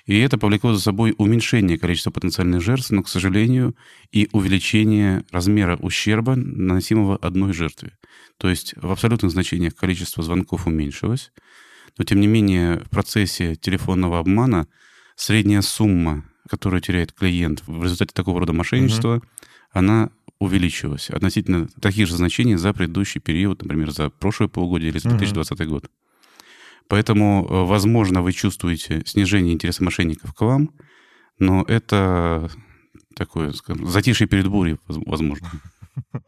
и 0.06 0.20
это 0.20 0.38
повлекло 0.38 0.74
за 0.74 0.82
собой 0.82 1.16
уменьшение 1.18 1.78
количества 1.80 2.12
потенциальных 2.12 2.62
жертв, 2.62 2.92
но, 2.92 3.04
к 3.04 3.08
сожалению, 3.08 3.74
и 4.12 4.28
увеличение 4.34 5.24
размера 5.32 5.78
ущерба, 5.78 6.36
наносимого 6.36 7.16
одной 7.16 7.54
жертве. 7.54 7.98
То 8.38 8.50
есть 8.50 8.74
в 8.76 8.92
абсолютных 8.92 9.32
значениях 9.32 9.76
количество 9.76 10.24
звонков 10.24 10.68
уменьшилось, 10.68 11.32
но, 11.98 12.04
тем 12.04 12.20
не 12.20 12.28
менее, 12.28 12.80
в 12.80 12.90
процессе 12.90 13.56
телефонного 13.56 14.20
обмана 14.20 14.68
средняя 15.16 15.62
сумма, 15.62 16.26
которую 16.50 16.82
теряет 16.82 17.14
клиент 17.14 17.64
в 17.66 17.82
результате 17.82 18.12
такого 18.14 18.42
рода 18.42 18.52
мошенничества, 18.52 19.18
mm-hmm 19.18 19.28
она 19.74 20.12
увеличилась 20.44 21.10
относительно 21.10 21.68
таких 21.80 22.08
же 22.08 22.16
значений 22.16 22.56
за 22.56 22.74
предыдущий 22.74 23.22
период, 23.22 23.62
например, 23.62 23.92
за 23.92 24.10
прошлое 24.10 24.48
полугодие 24.48 24.90
или 24.90 24.98
за 25.00 25.10
2020 25.10 25.60
угу. 25.60 25.70
год. 25.70 25.92
Поэтому, 26.88 27.48
э, 27.50 27.66
возможно, 27.66 28.22
вы 28.22 28.34
чувствуете 28.34 29.04
снижение 29.06 29.54
интереса 29.54 29.84
мошенников 29.84 30.34
к 30.34 30.42
вам, 30.42 30.72
но 31.40 31.64
это 31.68 32.52
такое, 33.16 33.52
скажем, 33.54 33.88
затишье 33.88 34.28
перед 34.28 34.48
бурей, 34.48 34.78
возможно. 34.88 35.50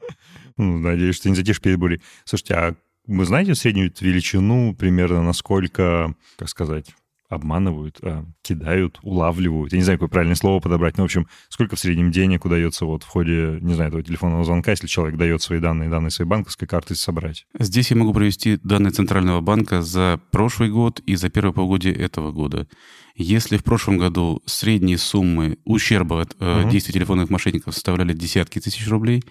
Ну, 0.57 0.77
надеюсь, 0.77 1.17
что 1.17 1.27
не 1.27 1.35
затишье 1.35 1.61
перед 1.61 1.77
бурей. 1.77 2.01
Слушайте, 2.23 2.53
а 2.53 2.75
вы 3.07 3.25
знаете 3.25 3.55
среднюю 3.55 3.91
величину 3.99 4.73
примерно, 4.73 5.21
насколько, 5.21 6.15
как 6.37 6.47
сказать, 6.47 6.95
обманывают, 7.29 7.97
а, 8.01 8.25
кидают, 8.41 8.99
улавливают. 9.01 9.73
Я 9.73 9.79
не 9.79 9.83
знаю, 9.83 9.97
какое 9.97 10.09
правильное 10.09 10.35
слово 10.35 10.59
подобрать. 10.59 10.97
Но, 10.97 11.03
в 11.03 11.05
общем, 11.05 11.27
сколько 11.49 11.75
в 11.75 11.79
среднем 11.79 12.11
денег 12.11 12.45
удается 12.45 12.85
вот 12.85 13.03
в 13.03 13.07
ходе, 13.07 13.57
не 13.61 13.73
знаю, 13.73 13.89
этого 13.89 14.03
телефонного 14.03 14.43
звонка, 14.43 14.71
если 14.71 14.87
человек 14.87 15.17
дает 15.17 15.41
свои 15.41 15.59
данные, 15.59 15.89
данные 15.89 16.11
своей 16.11 16.29
банковской 16.29 16.67
карты 16.67 16.95
собрать? 16.95 17.45
Здесь 17.57 17.91
я 17.91 17.97
могу 17.97 18.13
привести 18.13 18.57
данные 18.63 18.91
Центрального 18.91 19.41
банка 19.41 19.81
за 19.81 20.19
прошлый 20.31 20.69
год 20.69 20.99
и 21.01 21.15
за 21.15 21.29
первое 21.29 21.53
полугодие 21.53 21.93
этого 21.93 22.31
года. 22.31 22.67
Если 23.15 23.57
в 23.57 23.63
прошлом 23.63 23.97
году 23.97 24.41
средние 24.45 24.97
суммы 24.97 25.57
ущерба 25.63 26.21
от 26.21 26.35
э, 26.39 26.61
угу. 26.61 26.69
действий 26.69 26.93
телефонных 26.93 27.29
мошенников 27.29 27.73
составляли 27.73 28.13
десятки 28.13 28.59
тысяч 28.59 28.87
рублей, 28.89 29.23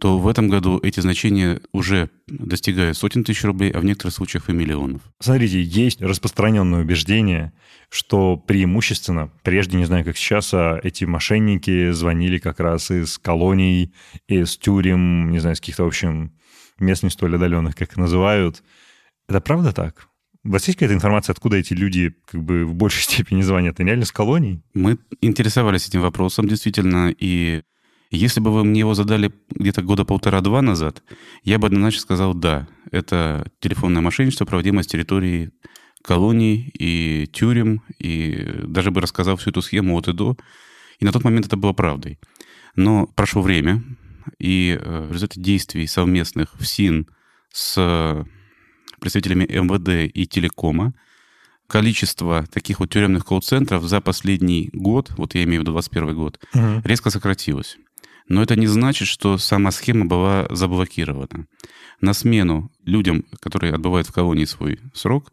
то 0.00 0.18
в 0.18 0.26
этом 0.26 0.48
году 0.48 0.80
эти 0.82 1.00
значения 1.00 1.60
уже 1.72 2.10
достигают 2.26 2.96
сотен 2.96 3.22
тысяч 3.22 3.44
рублей, 3.44 3.70
а 3.70 3.80
в 3.80 3.84
некоторых 3.84 4.14
случаях 4.14 4.50
и 4.50 4.52
миллионов. 4.52 5.02
Смотрите, 5.20 5.62
есть 5.62 6.02
распространенное 6.02 6.82
убеждение, 6.82 7.52
что 7.90 8.36
преимущественно, 8.36 9.30
прежде 9.42 9.76
не 9.76 9.84
знаю, 9.84 10.04
как 10.04 10.16
сейчас, 10.16 10.52
а 10.52 10.80
эти 10.82 11.04
мошенники 11.04 11.92
звонили 11.92 12.38
как 12.38 12.58
раз 12.58 12.90
из 12.90 13.18
колоний, 13.18 13.94
из 14.26 14.56
тюрем, 14.56 15.30
не 15.30 15.38
знаю, 15.38 15.54
из 15.54 15.60
каких-то, 15.60 15.84
в 15.84 15.88
общем, 15.88 16.32
мест 16.78 17.04
не 17.04 17.10
столь 17.10 17.36
отдаленных, 17.36 17.76
как 17.76 17.90
их 17.92 17.96
называют. 17.96 18.64
Это 19.28 19.40
правда 19.40 19.72
так? 19.72 20.08
У 20.44 20.50
вас 20.50 20.66
есть 20.66 20.78
какая-то 20.78 20.94
информация, 20.94 21.32
откуда 21.32 21.56
эти 21.56 21.72
люди 21.72 22.14
как 22.26 22.42
бы 22.42 22.66
в 22.66 22.74
большей 22.74 23.02
степени 23.04 23.42
звонят? 23.42 23.78
Они 23.78 23.88
реально 23.88 24.06
с 24.06 24.12
колоний? 24.12 24.62
Мы 24.74 24.98
интересовались 25.20 25.88
этим 25.88 26.00
вопросом, 26.00 26.48
действительно, 26.48 27.14
и 27.16 27.62
если 28.14 28.40
бы 28.40 28.52
вы 28.52 28.64
мне 28.64 28.80
его 28.80 28.94
задали 28.94 29.32
где-то 29.50 29.82
года 29.82 30.04
полтора-два 30.04 30.62
назад, 30.62 31.02
я 31.42 31.58
бы 31.58 31.66
однозначно 31.66 32.00
сказал 32.00 32.34
«да». 32.34 32.68
Это 32.90 33.50
телефонное 33.60 34.02
мошенничество, 34.02 34.44
проводимое 34.44 34.82
с 34.82 34.86
территории 34.86 35.50
колоний 36.02 36.70
и 36.78 37.26
тюрем, 37.32 37.82
и 37.98 38.62
даже 38.64 38.90
бы 38.90 39.00
рассказал 39.00 39.36
всю 39.36 39.50
эту 39.50 39.62
схему 39.62 39.96
от 39.96 40.08
и 40.08 40.12
до. 40.12 40.36
И 40.98 41.04
на 41.04 41.12
тот 41.12 41.24
момент 41.24 41.46
это 41.46 41.56
было 41.56 41.72
правдой. 41.72 42.18
Но 42.76 43.06
прошло 43.06 43.42
время, 43.42 43.82
и 44.38 44.78
э, 44.80 45.06
в 45.08 45.12
результате 45.12 45.40
действий 45.40 45.86
совместных 45.86 46.54
в 46.54 46.66
СИН 46.66 47.08
с 47.52 48.26
представителями 49.00 49.44
МВД 49.44 50.10
и 50.14 50.26
телекома, 50.26 50.94
количество 51.66 52.46
таких 52.52 52.80
вот 52.80 52.90
тюремных 52.90 53.24
колл-центров 53.24 53.84
за 53.84 54.00
последний 54.00 54.70
год, 54.72 55.12
вот 55.16 55.34
я 55.34 55.44
имею 55.44 55.60
в 55.60 55.62
виду 55.62 55.72
21 55.72 56.14
год, 56.14 56.40
угу. 56.54 56.82
резко 56.84 57.10
сократилось. 57.10 57.78
Но 58.28 58.42
это 58.42 58.56
не 58.56 58.66
значит, 58.66 59.08
что 59.08 59.38
сама 59.38 59.70
схема 59.70 60.06
была 60.06 60.46
заблокирована. 60.50 61.46
На 62.00 62.14
смену 62.14 62.70
людям, 62.84 63.24
которые 63.40 63.74
отбывают 63.74 64.06
в 64.06 64.12
колонии 64.12 64.44
свой 64.44 64.80
срок, 64.94 65.32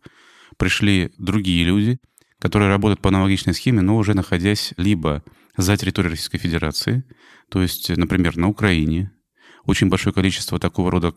пришли 0.57 1.12
другие 1.17 1.63
люди, 1.63 2.00
которые 2.39 2.69
работают 2.69 3.01
по 3.01 3.10
аналогичной 3.10 3.53
схеме, 3.53 3.81
но 3.81 3.95
уже 3.98 4.13
находясь 4.13 4.74
либо 4.77 5.24
за 5.57 5.77
территорией 5.77 6.12
Российской 6.12 6.38
Федерации, 6.38 7.03
то 7.50 7.62
есть, 7.62 7.89
например, 7.89 8.38
на 8.38 8.48
Украине, 8.48 9.12
очень 9.65 9.89
большое 9.89 10.13
количество 10.13 10.60
такого 10.60 10.91
рода 10.91 11.13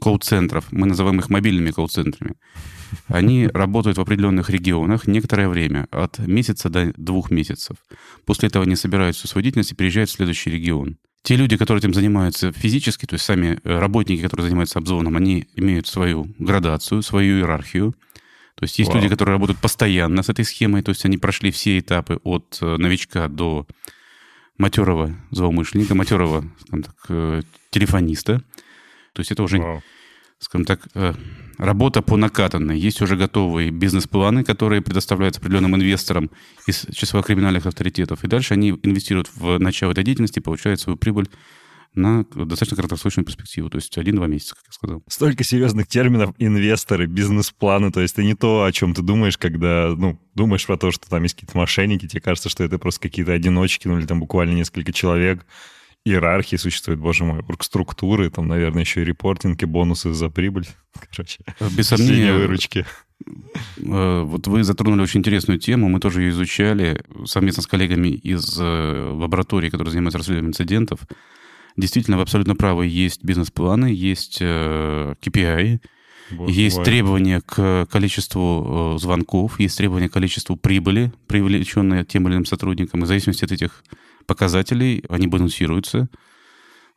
колл-центров, 0.00 0.72
мы 0.72 0.86
называем 0.86 1.20
их 1.20 1.30
мобильными 1.30 1.70
колл-центрами, 1.70 2.34
они 3.06 3.46
работают 3.46 3.98
в 3.98 4.00
определенных 4.00 4.50
регионах 4.50 5.06
некоторое 5.06 5.48
время, 5.48 5.86
от 5.90 6.18
месяца 6.18 6.68
до 6.68 6.92
двух 6.96 7.30
месяцев. 7.30 7.76
После 8.24 8.48
этого 8.48 8.64
они 8.64 8.76
собирают 8.76 9.16
всю 9.16 9.28
свою 9.28 9.42
деятельность 9.42 9.72
и 9.72 9.74
переезжают 9.74 10.10
в 10.10 10.14
следующий 10.14 10.50
регион. 10.50 10.98
Те 11.24 11.36
люди, 11.36 11.56
которые 11.56 11.78
этим 11.78 11.94
занимаются 11.94 12.52
физически, 12.52 13.06
то 13.06 13.14
есть 13.14 13.24
сами 13.24 13.58
э, 13.64 13.78
работники, 13.78 14.20
которые 14.20 14.44
занимаются 14.44 14.78
обзвоном, 14.78 15.16
они 15.16 15.48
имеют 15.56 15.86
свою 15.86 16.28
градацию, 16.38 17.00
свою 17.00 17.38
иерархию. 17.38 17.92
То 18.56 18.64
есть 18.64 18.78
есть 18.78 18.90
Вау. 18.90 18.98
люди, 18.98 19.08
которые 19.08 19.32
работают 19.32 19.58
постоянно 19.58 20.22
с 20.22 20.28
этой 20.28 20.44
схемой, 20.44 20.82
то 20.82 20.90
есть 20.90 21.02
они 21.06 21.16
прошли 21.16 21.50
все 21.50 21.78
этапы 21.78 22.20
от 22.24 22.58
э, 22.60 22.76
новичка 22.76 23.28
до 23.28 23.66
матерого 24.58 25.16
злоумышленника, 25.30 25.94
матерого 25.94 26.44
так, 26.70 26.94
э, 27.08 27.40
телефониста. 27.70 28.42
То 29.14 29.20
есть 29.20 29.32
это 29.32 29.42
уже, 29.44 29.60
Вау. 29.60 29.82
Скажем 30.44 30.64
так, 30.64 30.88
э, 30.94 31.14
работа 31.58 32.02
по 32.02 32.16
накатанной. 32.16 32.78
Есть 32.78 33.02
уже 33.02 33.16
готовые 33.16 33.70
бизнес-планы, 33.70 34.44
которые 34.44 34.82
предоставляются 34.82 35.40
определенным 35.40 35.74
инвесторам 35.76 36.30
из 36.66 36.86
числа 36.92 37.22
криминальных 37.22 37.66
авторитетов. 37.66 38.24
И 38.24 38.28
дальше 38.28 38.54
они 38.54 38.70
инвестируют 38.82 39.30
в 39.34 39.58
начало 39.58 39.92
этой 39.92 40.04
деятельности 40.04 40.40
получают 40.40 40.80
свою 40.80 40.96
прибыль 40.96 41.28
на 41.94 42.24
достаточно 42.34 42.76
краткосрочную 42.76 43.24
перспективу, 43.24 43.70
то 43.70 43.76
есть 43.76 43.96
один-два 43.96 44.26
месяца, 44.26 44.56
как 44.56 44.64
я 44.66 44.72
сказал. 44.72 45.02
Столько 45.08 45.44
серьезных 45.44 45.86
терминов, 45.86 46.34
инвесторы, 46.38 47.06
бизнес-планы, 47.06 47.92
то 47.92 48.00
есть 48.00 48.14
это 48.14 48.24
не 48.24 48.34
то, 48.34 48.64
о 48.64 48.72
чем 48.72 48.94
ты 48.94 49.02
думаешь, 49.02 49.38
когда, 49.38 49.94
ну, 49.96 50.20
думаешь 50.34 50.66
про 50.66 50.76
то, 50.76 50.90
что 50.90 51.08
там 51.08 51.22
есть 51.22 51.36
какие-то 51.36 51.56
мошенники, 51.56 52.08
тебе 52.08 52.20
кажется, 52.20 52.48
что 52.48 52.64
это 52.64 52.78
просто 52.78 53.00
какие-то 53.00 53.32
одиночки, 53.32 53.86
ну, 53.86 53.98
или 53.98 54.06
там 54.06 54.18
буквально 54.18 54.54
несколько 54.54 54.92
человек, 54.92 55.46
иерархии 56.04 56.56
существует, 56.56 57.00
боже 57.00 57.24
мой, 57.24 57.42
структуры, 57.60 58.30
там, 58.30 58.46
наверное, 58.46 58.82
еще 58.82 59.02
и 59.02 59.04
репортинг, 59.04 59.62
и 59.62 59.66
бонусы 59.66 60.12
за 60.12 60.28
прибыль. 60.28 60.66
Короче, 61.10 61.40
без 61.76 61.88
сомнения, 61.88 62.32
выручки. 62.32 62.84
Э, 63.78 64.22
вот 64.22 64.46
вы 64.46 64.64
затронули 64.64 65.02
очень 65.02 65.20
интересную 65.20 65.58
тему, 65.58 65.88
мы 65.88 66.00
тоже 66.00 66.22
ее 66.22 66.30
изучали 66.30 67.02
совместно 67.24 67.62
с 67.62 67.66
коллегами 67.66 68.08
из 68.08 68.58
э, 68.60 69.10
лаборатории, 69.12 69.70
которые 69.70 69.92
занимаются 69.92 70.18
расследованием 70.18 70.50
инцидентов. 70.50 71.00
Действительно, 71.76 72.18
вы 72.18 72.22
абсолютно 72.22 72.54
правы, 72.54 72.86
есть 72.86 73.24
бизнес-планы, 73.24 73.86
есть 73.86 74.40
KPI, 74.40 75.80
Боже 76.30 76.52
есть 76.52 76.76
мой. 76.76 76.84
требования 76.84 77.40
к 77.40 77.86
количеству 77.90 78.96
звонков, 79.00 79.58
есть 79.58 79.76
требования 79.76 80.08
к 80.08 80.12
количеству 80.12 80.54
прибыли, 80.54 81.12
привлеченной 81.26 82.04
тем 82.04 82.28
или 82.28 82.34
иным 82.34 82.44
сотрудникам. 82.44 83.00
И 83.00 83.04
в 83.04 83.08
зависимости 83.08 83.44
от 83.44 83.50
этих 83.50 83.82
показателей 84.26 85.04
они 85.08 85.26
балансируются. 85.26 86.08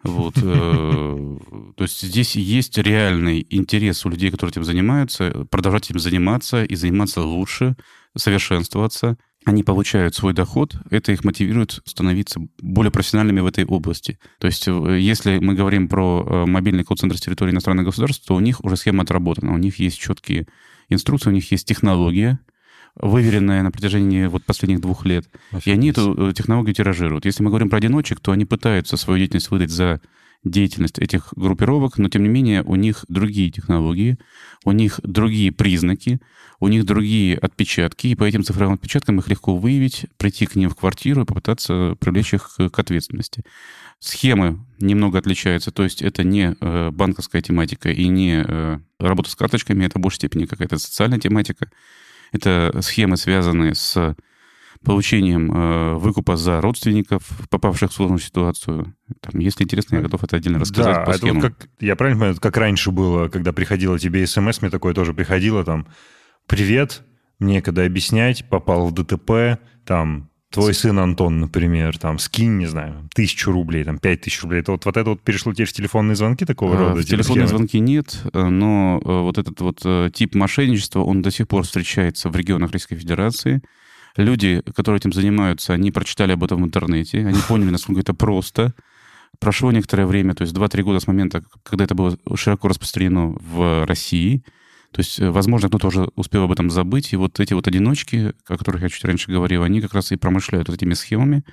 Вот. 0.04 0.36
Э, 0.38 1.38
то 1.76 1.84
есть 1.84 2.02
здесь 2.02 2.36
есть 2.36 2.78
реальный 2.78 3.46
интерес 3.50 4.06
у 4.06 4.10
людей, 4.10 4.32
которые 4.32 4.52
этим 4.52 4.64
занимаются, 4.64 5.46
продолжать 5.50 5.90
этим 5.90 6.00
заниматься 6.00 6.64
и 6.64 6.76
заниматься 6.76 7.22
лучше, 7.22 7.76
совершенствоваться. 8.16 9.18
Они 9.46 9.64
получают 9.64 10.14
свой 10.14 10.34
доход, 10.34 10.76
это 10.90 11.14
их 11.14 11.24
мотивирует 11.24 11.80
становиться 11.86 12.42
более 12.62 12.92
профессиональными 12.92 13.40
в 13.40 13.46
этой 13.46 13.66
области. 13.66 14.20
То 14.40 14.48
есть 14.48 14.68
э, 14.68 15.00
если 15.00 15.40
мы 15.40 15.56
говорим 15.56 15.88
про 15.88 16.26
э, 16.26 16.46
мобильный 16.46 16.84
колл-центр 16.84 17.18
с 17.18 17.22
территории 17.22 17.52
иностранных 17.52 17.86
государств, 17.86 18.26
то 18.28 18.36
у 18.36 18.40
них 18.40 18.64
уже 18.64 18.76
схема 18.76 19.04
отработана, 19.04 19.54
у 19.54 19.58
них 19.58 19.80
есть 19.80 20.00
четкие 20.00 20.48
инструкции, 20.90 21.30
у 21.30 21.34
них 21.34 21.50
есть 21.52 21.68
технология, 21.68 22.40
выверенная 23.00 23.64
на 23.64 23.72
протяжении 23.72 24.26
вот 24.28 24.44
последних 24.46 24.82
двух 24.82 25.06
лет. 25.06 25.26
Офигеть. 25.52 25.68
И 25.68 25.72
они 25.72 25.90
эту 25.90 26.30
э, 26.30 26.34
технологию 26.34 26.74
тиражируют. 26.74 27.26
Если 27.26 27.44
мы 27.44 27.50
говорим 27.50 27.70
про 27.70 27.78
одиночек, 27.78 28.20
то 28.20 28.32
они 28.32 28.46
пытаются 28.46 28.98
свою 28.98 29.20
деятельность 29.20 29.52
выдать 29.52 29.72
за 29.72 30.02
деятельность 30.44 31.00
этих 31.00 31.34
группировок, 31.36 31.98
но 31.98 32.10
тем 32.10 32.24
не 32.24 32.30
менее 32.30 32.64
у 32.64 32.76
них 32.76 33.06
другие 33.08 33.52
технологии, 33.52 34.18
у 34.64 34.72
них 34.72 35.00
другие 35.04 35.52
признаки, 35.52 36.20
у 36.60 36.68
них 36.68 36.86
другие 36.86 37.38
отпечатки, 37.38 38.08
и 38.08 38.16
по 38.16 38.24
этим 38.24 38.44
цифровым 38.44 38.76
отпечаткам 38.76 39.20
их 39.20 39.28
легко 39.28 39.56
выявить, 39.56 40.06
прийти 40.18 40.46
к 40.46 40.56
ним 40.56 40.70
в 40.70 40.76
квартиру 40.76 41.22
и 41.22 41.26
попытаться 41.26 41.96
привлечь 42.00 42.34
их 42.34 42.58
к 42.72 42.80
ответственности. 42.80 43.44
Схемы 44.00 44.66
немного 44.80 45.20
отличаются, 45.20 45.72
то 45.72 45.84
есть 45.84 46.02
это 46.02 46.24
не 46.24 46.56
э, 46.60 46.92
банковская 46.92 47.42
тематика 47.42 47.90
и 47.90 48.08
не 48.08 48.44
э, 48.48 48.80
работа 49.00 49.30
с 49.30 49.36
карточками, 49.36 49.86
это 49.86 49.98
в 49.98 50.02
большей 50.02 50.18
степени 50.18 50.46
какая-то 50.46 50.78
социальная 50.78 51.20
тематика. 51.20 51.70
Это 52.32 52.80
схемы, 52.82 53.18
связанные 53.18 53.76
с 53.76 54.16
получением 54.84 55.52
э, 55.52 55.94
выкупа 55.96 56.38
за 56.38 56.62
родственников, 56.62 57.24
попавших 57.50 57.92
в 57.92 57.94
сложную 57.94 58.20
ситуацию. 58.20 58.96
Там, 59.22 59.40
если 59.40 59.64
интересно, 59.64 59.96
я 59.96 60.02
готов 60.02 60.24
это 60.24 60.38
отдельно 60.38 60.60
рассказать 60.60 60.96
да, 60.96 61.04
по 61.04 61.10
это 61.10 61.20
схемам. 61.20 61.42
Вот 61.42 61.54
как, 61.54 61.70
я 61.80 61.96
правильно 61.96 62.20
понимаю, 62.20 62.40
как 62.40 62.58
раньше 62.58 62.92
было, 62.92 63.28
когда 63.28 63.54
приходило 63.54 63.98
тебе 63.98 64.26
смс, 64.28 64.62
мне 64.62 64.70
такое 64.70 64.94
тоже 64.94 65.14
приходило, 65.14 65.64
там, 65.64 65.88
привет, 66.46 67.04
мне 67.40 67.62
когда 67.62 67.84
объяснять, 67.86 68.48
попал 68.50 68.88
в 68.88 68.94
ДТП, 68.94 69.60
там, 69.86 70.30
твой 70.52 70.74
сын 70.74 70.98
Антон, 71.00 71.40
например, 71.40 71.98
там, 71.98 72.20
скинь, 72.20 72.58
не 72.58 72.68
знаю, 72.68 73.10
тысячу 73.14 73.52
рублей, 73.52 73.84
там, 73.84 73.98
пять 73.98 74.22
тысяч 74.22 74.42
рублей. 74.44 74.62
Это 74.62 74.72
вот, 74.72 74.86
вот 74.86 74.98
это 74.98 75.10
вот 75.10 75.22
перешло 75.22 75.54
теперь 75.54 75.68
в 75.68 75.74
телефонные 75.74 76.16
звонки 76.16 76.46
такого 76.46 76.76
а, 76.76 76.80
рода? 76.80 77.02
В 77.02 77.06
телефонные 77.06 77.48
звонки 77.48 77.80
нет, 77.80 78.22
э, 78.34 78.44
но 78.44 79.02
э, 79.04 79.22
вот 79.22 79.38
этот 79.38 79.60
вот 79.62 79.82
э, 79.84 80.10
тип 80.14 80.36
мошенничества, 80.36 81.02
он 81.02 81.22
до 81.22 81.32
сих 81.32 81.48
пор 81.48 81.64
встречается 81.64 82.30
в 82.30 82.36
регионах 82.36 82.72
Российской 82.72 82.96
Федерации. 82.96 83.62
Люди, 84.16 84.64
которые 84.76 85.00
этим 85.00 85.14
занимаются, 85.14 85.74
они 85.74 85.92
прочитали 85.92 86.32
об 86.32 86.44
этом 86.44 86.64
в 86.64 86.66
интернете, 86.66 87.20
они 87.20 87.40
поняли, 87.48 87.70
насколько 87.70 88.02
это 88.02 88.14
просто. 88.14 88.74
Прошло 89.40 89.72
некоторое 89.72 90.08
время, 90.08 90.34
то 90.34 90.44
есть 90.44 90.56
2-3 90.56 90.82
года 90.82 91.00
с 91.00 91.08
момента, 91.08 91.44
когда 91.64 91.84
это 91.84 91.94
было 91.94 92.18
широко 92.36 92.70
распространено 92.70 93.36
в 93.40 93.86
России– 93.86 94.44
то 94.92 95.00
есть, 95.00 95.20
э, 95.20 95.30
возможно, 95.30 95.70
кто-то 95.70 95.88
уже 95.88 96.10
успел 96.16 96.44
об 96.44 96.52
этом 96.52 96.70
забыть, 96.70 97.14
и 97.14 97.18
вот 97.18 97.40
эти 97.40 97.54
вот 97.54 97.68
одиночки, 97.68 98.34
о 98.48 98.58
которых 98.58 98.82
я 98.82 98.90
чуть 98.90 99.04
раньше 99.06 99.32
говорил, 99.32 99.64
они 99.64 99.82
как 99.82 99.94
раз 99.94 100.12
и 100.12 100.16
промышляют 100.16 100.70
вот 100.70 100.76
этими 100.76 100.94
схемами, 100.94 101.44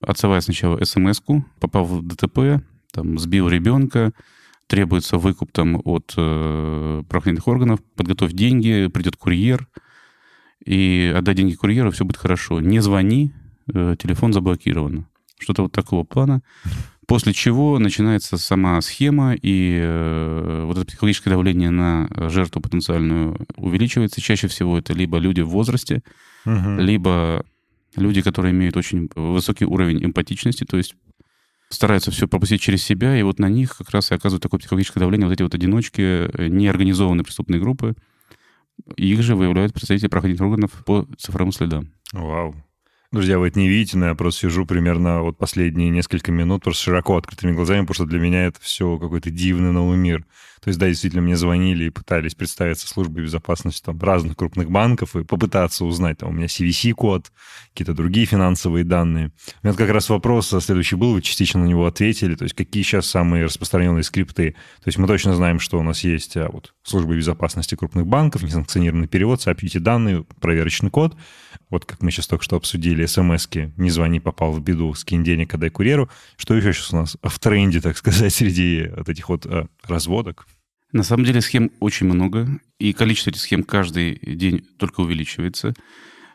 отсылая 0.00 0.40
сначала 0.40 0.82
смс-ку, 0.84 1.44
попал 1.60 1.84
в 1.84 2.02
ДТП, 2.02 2.62
там, 2.92 3.18
сбил 3.18 3.48
ребенка, 3.48 4.12
требуется 4.66 5.18
выкуп 5.18 5.52
там 5.52 5.80
от 5.84 6.14
э, 6.16 7.02
правоохранительных 7.08 7.48
органов, 7.48 7.80
подготовь 7.96 8.32
деньги, 8.32 8.88
придет 8.92 9.16
курьер, 9.16 9.68
и 10.64 11.12
отдай 11.16 11.34
деньги 11.34 11.54
курьеру, 11.54 11.90
все 11.90 12.04
будет 12.04 12.18
хорошо. 12.18 12.60
Не 12.60 12.80
звони, 12.80 13.32
э, 13.72 13.96
телефон 13.98 14.32
заблокирован. 14.32 15.06
Что-то 15.38 15.62
вот 15.62 15.72
такого 15.72 16.04
плана. 16.04 16.42
После 17.10 17.32
чего 17.32 17.80
начинается 17.80 18.38
сама 18.38 18.80
схема, 18.80 19.34
и 19.34 19.80
э, 19.82 20.62
вот 20.64 20.76
это 20.76 20.86
психологическое 20.86 21.30
давление 21.30 21.70
на 21.70 22.08
жертву 22.30 22.60
потенциальную 22.60 23.36
увеличивается. 23.56 24.20
Чаще 24.20 24.46
всего 24.46 24.78
это 24.78 24.92
либо 24.92 25.18
люди 25.18 25.40
в 25.40 25.48
возрасте, 25.48 26.04
угу. 26.46 26.76
либо 26.78 27.44
люди, 27.96 28.22
которые 28.22 28.52
имеют 28.52 28.76
очень 28.76 29.10
высокий 29.16 29.64
уровень 29.64 30.04
эмпатичности, 30.04 30.62
то 30.62 30.76
есть 30.76 30.94
стараются 31.68 32.12
все 32.12 32.28
пропустить 32.28 32.60
через 32.60 32.84
себя, 32.84 33.18
и 33.18 33.24
вот 33.24 33.40
на 33.40 33.48
них 33.48 33.76
как 33.76 33.90
раз 33.90 34.12
и 34.12 34.14
оказывают 34.14 34.44
такое 34.44 34.60
психологическое 34.60 35.00
давление 35.00 35.26
вот 35.26 35.32
эти 35.32 35.42
вот 35.42 35.52
одиночки, 35.56 36.00
э, 36.00 36.46
неорганизованные 36.46 37.24
преступные 37.24 37.60
группы. 37.60 37.96
Их 38.94 39.20
же 39.22 39.34
выявляют 39.34 39.72
представители 39.72 40.06
правоохранительных 40.06 40.52
органов 40.52 40.84
по 40.86 41.08
цифровым 41.18 41.50
следам. 41.50 41.90
Вау. 42.12 42.54
Друзья, 43.12 43.40
вы 43.40 43.48
это 43.48 43.58
не 43.58 43.68
видите, 43.68 43.98
но 43.98 44.06
я 44.06 44.14
просто 44.14 44.42
сижу 44.42 44.64
примерно 44.64 45.22
вот 45.22 45.36
последние 45.36 45.90
несколько 45.90 46.30
минут 46.30 46.62
просто 46.62 46.84
широко 46.84 47.16
открытыми 47.16 47.50
глазами, 47.50 47.80
потому 47.80 47.94
что 47.94 48.04
для 48.06 48.20
меня 48.20 48.46
это 48.46 48.60
все 48.60 48.98
какой-то 48.98 49.30
дивный 49.30 49.72
новый 49.72 49.98
мир. 49.98 50.24
То 50.62 50.68
есть, 50.68 50.78
да, 50.78 50.88
действительно, 50.88 51.22
мне 51.22 51.36
звонили 51.36 51.84
и 51.84 51.90
пытались 51.90 52.34
представиться 52.34 52.86
службой 52.86 53.24
безопасности 53.24 53.82
там, 53.82 53.98
разных 54.00 54.36
крупных 54.36 54.70
банков 54.70 55.16
и 55.16 55.24
попытаться 55.24 55.84
узнать, 55.84 56.18
там, 56.18 56.30
у 56.30 56.32
меня 56.32 56.46
CVC-код, 56.46 57.32
какие-то 57.72 57.94
другие 57.94 58.26
финансовые 58.26 58.84
данные. 58.84 59.32
У 59.62 59.66
меня 59.66 59.76
как 59.76 59.90
раз 59.90 60.10
вопрос 60.10 60.48
следующий 60.48 60.96
был, 60.96 61.14
вы 61.14 61.22
частично 61.22 61.60
на 61.60 61.66
него 61.66 61.86
ответили, 61.86 62.34
то 62.34 62.44
есть 62.44 62.54
какие 62.54 62.82
сейчас 62.82 63.06
самые 63.06 63.44
распространенные 63.44 64.02
скрипты. 64.02 64.52
То 64.82 64.88
есть 64.88 64.98
мы 64.98 65.06
точно 65.06 65.34
знаем, 65.34 65.60
что 65.60 65.78
у 65.78 65.82
нас 65.82 66.04
есть 66.04 66.36
а, 66.36 66.50
вот, 66.50 66.74
служба 66.82 67.16
безопасности 67.16 67.74
крупных 67.74 68.06
банков, 68.06 68.42
несанкционированный 68.42 69.08
перевод, 69.08 69.40
сообщите 69.40 69.80
данные, 69.80 70.24
проверочный 70.40 70.90
код. 70.90 71.16
Вот 71.70 71.84
как 71.84 72.02
мы 72.02 72.10
сейчас 72.10 72.26
только 72.26 72.44
что 72.44 72.56
обсудили, 72.56 73.06
смс-ки, 73.06 73.72
не 73.76 73.90
звони, 73.90 74.20
попал 74.20 74.52
в 74.52 74.60
беду, 74.60 74.92
скинь 74.94 75.24
денег, 75.24 75.54
отдай 75.54 75.70
курьеру. 75.70 76.10
Что 76.36 76.54
еще 76.54 76.72
сейчас 76.72 76.92
у 76.92 76.96
нас 76.96 77.16
в 77.22 77.38
тренде, 77.38 77.80
так 77.80 77.96
сказать, 77.96 78.34
среди 78.34 78.90
вот 78.94 79.08
этих 79.08 79.28
вот 79.28 79.46
а, 79.46 79.68
разводок? 79.84 80.46
На 80.92 81.02
самом 81.04 81.24
деле 81.24 81.40
схем 81.40 81.70
очень 81.78 82.06
много, 82.06 82.60
и 82.78 82.92
количество 82.92 83.30
этих 83.30 83.40
схем 83.40 83.62
каждый 83.62 84.18
день 84.22 84.66
только 84.78 85.00
увеличивается. 85.00 85.74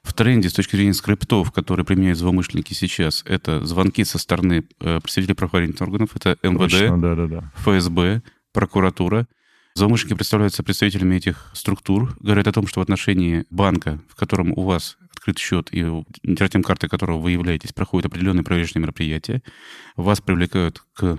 В 0.03 0.13
тренде 0.13 0.49
с 0.49 0.53
точки 0.53 0.75
зрения 0.75 0.93
скриптов, 0.93 1.51
которые 1.51 1.85
применяют 1.85 2.19
злоумышленники 2.19 2.73
сейчас, 2.73 3.23
это 3.25 3.65
звонки 3.65 4.03
со 4.03 4.19
стороны 4.19 4.63
э, 4.79 4.99
представителей 5.01 5.33
правоохранительных 5.33 5.81
органов, 5.81 6.15
это 6.15 6.37
МВД, 6.43 6.71
Точно, 6.71 7.01
да, 7.01 7.15
да, 7.15 7.27
да. 7.27 7.51
ФСБ, 7.55 8.21
прокуратура. 8.53 9.27
Злоумышленники 9.73 10.15
представляются 10.15 10.63
представителями 10.63 11.15
этих 11.15 11.49
структур, 11.53 12.15
говорят 12.19 12.47
о 12.47 12.53
том, 12.53 12.67
что 12.67 12.79
в 12.79 12.83
отношении 12.83 13.45
банка, 13.49 13.99
в 14.07 14.15
котором 14.15 14.51
у 14.51 14.61
вас 14.61 14.97
открыт 15.11 15.39
счет 15.39 15.69
и 15.71 15.81
интернет 16.21 16.65
карты 16.65 16.87
которого 16.87 17.17
вы 17.17 17.31
являетесь, 17.31 17.73
проходят 17.73 18.05
определенные 18.05 18.43
проверочные 18.43 18.83
мероприятия, 18.83 19.41
вас 19.97 20.21
привлекают 20.21 20.83
к 20.93 21.17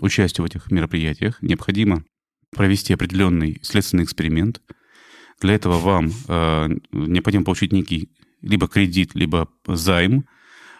участию 0.00 0.44
в 0.44 0.46
этих 0.46 0.70
мероприятиях. 0.70 1.38
Необходимо 1.40 2.02
провести 2.54 2.94
определенный 2.94 3.58
следственный 3.62 4.04
эксперимент. 4.04 4.60
Для 5.40 5.54
этого 5.54 5.78
вам 5.78 6.12
э, 6.28 6.68
необходимо 6.92 7.44
получить 7.44 7.72
некий 7.72 8.10
либо 8.42 8.68
кредит, 8.68 9.14
либо 9.14 9.48
займ. 9.66 10.26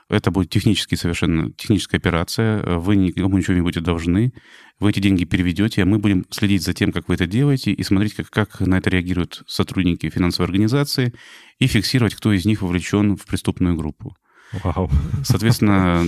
Это 0.08 0.30
будет 0.30 0.50
технически 0.50 0.96
совершенно 0.96 1.52
техническая 1.52 2.00
операция. 2.00 2.78
Вы 2.78 2.96
никому 2.96 3.38
ничего 3.38 3.54
не 3.54 3.60
будете 3.60 3.80
должны. 3.80 4.32
Вы 4.80 4.90
эти 4.90 4.98
деньги 4.98 5.24
переведете, 5.24 5.82
а 5.82 5.86
мы 5.86 5.98
будем 5.98 6.26
следить 6.30 6.62
за 6.62 6.72
тем, 6.74 6.90
как 6.90 7.08
вы 7.08 7.14
это 7.14 7.26
делаете, 7.26 7.70
и 7.70 7.82
смотреть, 7.84 8.14
как, 8.14 8.28
как 8.30 8.60
на 8.60 8.78
это 8.78 8.90
реагируют 8.90 9.44
сотрудники 9.46 10.10
финансовой 10.10 10.46
организации, 10.46 11.14
и 11.60 11.66
фиксировать, 11.68 12.14
кто 12.14 12.32
из 12.32 12.44
них 12.44 12.62
вовлечен 12.62 13.16
в 13.16 13.24
преступную 13.24 13.76
группу. 13.76 14.16
Вау. 14.64 14.90
Соответственно, 15.22 16.04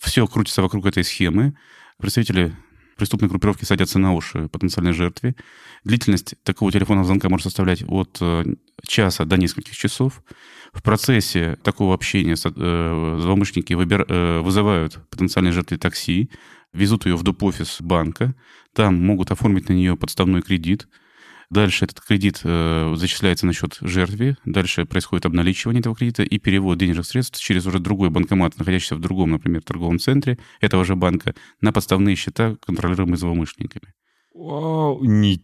все 0.00 0.26
крутится 0.26 0.62
вокруг 0.62 0.86
этой 0.86 1.04
схемы. 1.04 1.54
Представители 1.98 2.56
преступные 2.96 3.28
группировки 3.28 3.64
садятся 3.64 3.98
на 3.98 4.14
уши 4.14 4.48
потенциальной 4.48 4.92
жертве. 4.92 5.34
Длительность 5.84 6.34
такого 6.42 6.72
телефонного 6.72 7.06
звонка 7.06 7.28
может 7.28 7.44
составлять 7.44 7.84
от 7.86 8.18
э, 8.20 8.44
часа 8.86 9.24
до 9.24 9.36
нескольких 9.36 9.76
часов. 9.76 10.22
В 10.72 10.82
процессе 10.82 11.56
такого 11.62 11.94
общения 11.94 12.34
э, 12.34 13.18
злоумышленники 13.20 13.74
выбир, 13.74 14.04
э, 14.08 14.40
вызывают 14.40 14.98
потенциальной 15.10 15.52
жертве 15.52 15.78
такси, 15.78 16.30
везут 16.72 17.06
ее 17.06 17.16
в 17.16 17.22
доп-офис 17.22 17.76
банка, 17.80 18.34
там 18.72 18.94
могут 18.94 19.30
оформить 19.30 19.68
на 19.68 19.74
нее 19.74 19.96
подставной 19.96 20.42
кредит– 20.42 20.88
Дальше 21.50 21.84
этот 21.84 22.00
кредит 22.00 22.40
э, 22.44 22.94
зачисляется 22.96 23.46
на 23.46 23.52
счет 23.52 23.78
жертве, 23.80 24.36
дальше 24.44 24.84
происходит 24.86 25.26
обналичивание 25.26 25.80
этого 25.80 25.94
кредита 25.94 26.22
и 26.22 26.38
перевод 26.38 26.78
денежных 26.78 27.06
средств 27.06 27.40
через 27.40 27.66
уже 27.66 27.78
другой 27.78 28.10
банкомат, 28.10 28.58
находящийся 28.58 28.96
в 28.96 29.00
другом, 29.00 29.32
например, 29.32 29.62
торговом 29.62 29.98
центре 29.98 30.38
этого 30.60 30.84
же 30.84 30.96
банка, 30.96 31.34
на 31.60 31.72
подставные 31.72 32.16
счета, 32.16 32.56
контролируемые 32.64 33.18
злоумышленниками. 33.18 33.92
Вау, 34.34 35.02
не... 35.04 35.40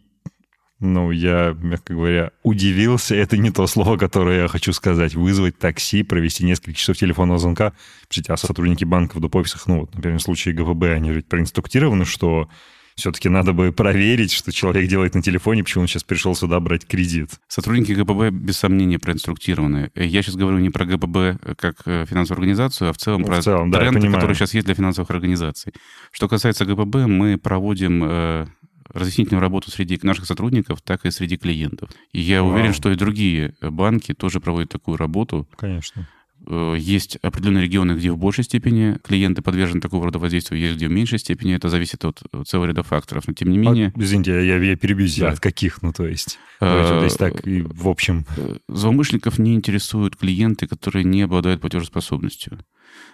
Ну, 0.83 1.11
я, 1.11 1.55
мягко 1.61 1.93
говоря, 1.93 2.31
удивился. 2.41 3.15
Это 3.15 3.37
не 3.37 3.51
то 3.51 3.67
слово, 3.67 3.97
которое 3.97 4.41
я 4.41 4.47
хочу 4.47 4.73
сказать. 4.73 5.13
Вызвать 5.13 5.59
такси, 5.59 6.01
провести 6.01 6.43
несколько 6.43 6.73
часов 6.73 6.97
телефонного 6.97 7.37
звонка. 7.37 7.73
Пишите, 8.09 8.33
а 8.33 8.37
сотрудники 8.37 8.83
банков 8.83 9.21
в 9.21 9.37
офисах, 9.37 9.67
ну, 9.67 9.81
вот, 9.81 9.93
например, 9.93 10.17
в 10.17 10.23
случае 10.23 10.55
ГВБ, 10.55 10.85
они 10.85 11.11
ведь 11.11 11.27
проинструктированы, 11.27 12.03
что 12.03 12.49
все-таки 12.95 13.29
надо 13.29 13.53
бы 13.53 13.71
проверить, 13.71 14.31
что 14.31 14.51
человек 14.51 14.87
делает 14.89 15.15
на 15.15 15.21
телефоне, 15.21 15.63
почему 15.63 15.83
он 15.83 15.87
сейчас 15.87 16.03
пришел 16.03 16.35
сюда 16.35 16.59
брать 16.59 16.85
кредит. 16.85 17.31
Сотрудники 17.47 17.91
ГПБ 17.91 18.29
без 18.31 18.57
сомнения 18.57 18.99
проинструктированы. 18.99 19.91
Я 19.95 20.21
сейчас 20.21 20.35
говорю 20.35 20.59
не 20.59 20.69
про 20.69 20.85
ГПБ 20.85 21.55
как 21.57 21.81
э, 21.85 22.05
финансовую 22.07 22.41
организацию, 22.41 22.89
а 22.89 22.93
в 22.93 22.97
целом 22.97 23.21
ну, 23.21 23.27
про 23.27 23.41
в 23.41 23.43
целом, 23.43 23.71
тренды, 23.71 24.01
да, 24.01 24.11
которые 24.13 24.35
сейчас 24.35 24.53
есть 24.53 24.65
для 24.65 24.75
финансовых 24.75 25.09
организаций. 25.09 25.73
Что 26.11 26.27
касается 26.27 26.65
ГПБ, 26.65 27.07
мы 27.07 27.37
проводим 27.37 28.03
э, 28.03 28.47
разъяснительную 28.93 29.41
работу 29.41 29.71
среди 29.71 29.99
наших 30.03 30.25
сотрудников, 30.25 30.81
так 30.81 31.05
и 31.05 31.11
среди 31.11 31.37
клиентов. 31.37 31.89
И 32.11 32.19
я 32.19 32.43
Вау. 32.43 32.53
уверен, 32.53 32.73
что 32.73 32.91
и 32.91 32.95
другие 32.95 33.55
банки 33.61 34.13
тоже 34.13 34.39
проводят 34.39 34.69
такую 34.69 34.97
работу. 34.97 35.47
Конечно. 35.57 36.07
Э, 36.47 36.75
есть 36.77 37.17
определенные 37.17 37.63
регионы, 37.63 37.93
где 37.93 38.11
в 38.11 38.17
большей 38.17 38.43
степени 38.43 38.97
клиенты 39.03 39.41
подвержены 39.41 39.81
такого 39.81 40.05
рода 40.05 40.19
воздействию, 40.19 40.59
есть 40.59 40.75
где 40.75 40.87
в 40.87 40.91
меньшей 40.91 41.19
степени. 41.19 41.55
Это 41.55 41.69
зависит 41.69 42.03
от 42.05 42.21
целого 42.45 42.67
ряда 42.67 42.83
факторов. 42.83 43.27
Но 43.27 43.33
тем 43.33 43.49
не 43.49 43.57
менее... 43.57 43.93
А, 43.95 43.99
извините, 43.99 44.45
я, 44.45 44.57
я 44.57 44.75
перебью 44.75 45.07
да. 45.19 45.31
от 45.31 45.39
каких? 45.39 45.81
Ну, 45.81 45.93
то 45.93 46.05
есть, 46.05 46.39
а, 46.59 47.03
есть 47.03 47.17
так 47.17 47.45
и 47.47 47.61
в 47.61 47.87
общем... 47.87 48.25
Э, 48.37 48.57
злоумышленников 48.67 49.39
не 49.39 49.55
интересуют 49.55 50.15
клиенты, 50.15 50.67
которые 50.67 51.03
не 51.03 51.23
обладают 51.23 51.61
платежеспособностью. 51.61 52.59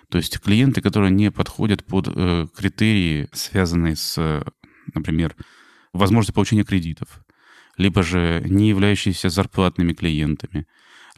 То 0.10 0.18
есть 0.18 0.40
клиенты, 0.40 0.82
которые 0.82 1.12
не 1.12 1.32
подходят 1.32 1.86
под 1.86 2.08
э, 2.08 2.48
критерии, 2.56 3.28
связанные 3.34 3.96
с, 3.96 4.44
например, 4.94 5.36
возможностью 5.94 6.34
получения 6.34 6.64
кредитов, 6.64 7.22
либо 7.78 8.04
же 8.04 8.42
не 8.46 8.70
являющиеся 8.70 9.30
зарплатными 9.30 9.94
клиентами, 9.94 10.66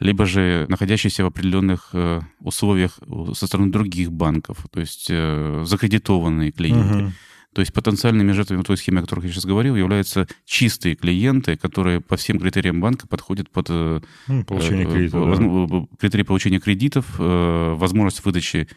либо 0.00 0.24
же 0.24 0.66
находящиеся 0.68 1.24
в 1.24 1.26
определенных 1.26 1.90
э, 1.92 2.20
условиях 2.40 2.98
со 3.34 3.46
стороны 3.46 3.70
других 3.70 4.10
банков, 4.10 4.66
то 4.70 4.80
есть 4.80 5.08
э, 5.10 5.62
закредитованные 5.66 6.50
клиенты. 6.50 7.04
Угу. 7.04 7.12
То 7.52 7.60
есть 7.60 7.72
потенциальными 7.72 8.32
жертвами 8.32 8.62
той 8.62 8.76
схемы, 8.76 9.00
о 9.00 9.02
которых 9.02 9.24
я 9.24 9.32
сейчас 9.32 9.44
говорил, 9.44 9.76
являются 9.76 10.26
чистые 10.46 10.94
клиенты, 10.94 11.56
которые 11.56 12.00
по 12.00 12.16
всем 12.16 12.38
критериям 12.38 12.80
банка 12.80 13.06
подходят 13.08 13.50
под 13.50 13.66
э, 13.68 14.00
ну, 14.26 14.44
получение 14.44 14.86
кредитов, 14.86 15.38
да. 15.68 15.86
критерии 15.98 16.22
получения 16.22 16.60
кредитов, 16.60 17.06
возможность 17.18 18.24
выдачи 18.24 18.68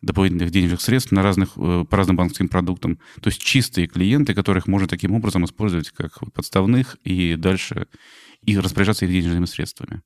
дополнительных 0.00 0.50
денежных 0.50 0.80
средств 0.80 1.12
на 1.12 1.22
разных, 1.22 1.54
по 1.54 1.86
разным 1.90 2.16
банковским 2.16 2.48
продуктам. 2.48 2.98
То 3.20 3.28
есть 3.28 3.40
чистые 3.40 3.86
клиенты, 3.86 4.34
которых 4.34 4.66
можно 4.66 4.88
таким 4.88 5.12
образом 5.12 5.44
использовать 5.44 5.90
как 5.90 6.18
подставных 6.32 6.96
и 7.04 7.36
дальше 7.36 7.86
и 8.44 8.58
распоряжаться 8.58 9.04
их 9.04 9.12
денежными 9.12 9.44
средствами 9.44 10.02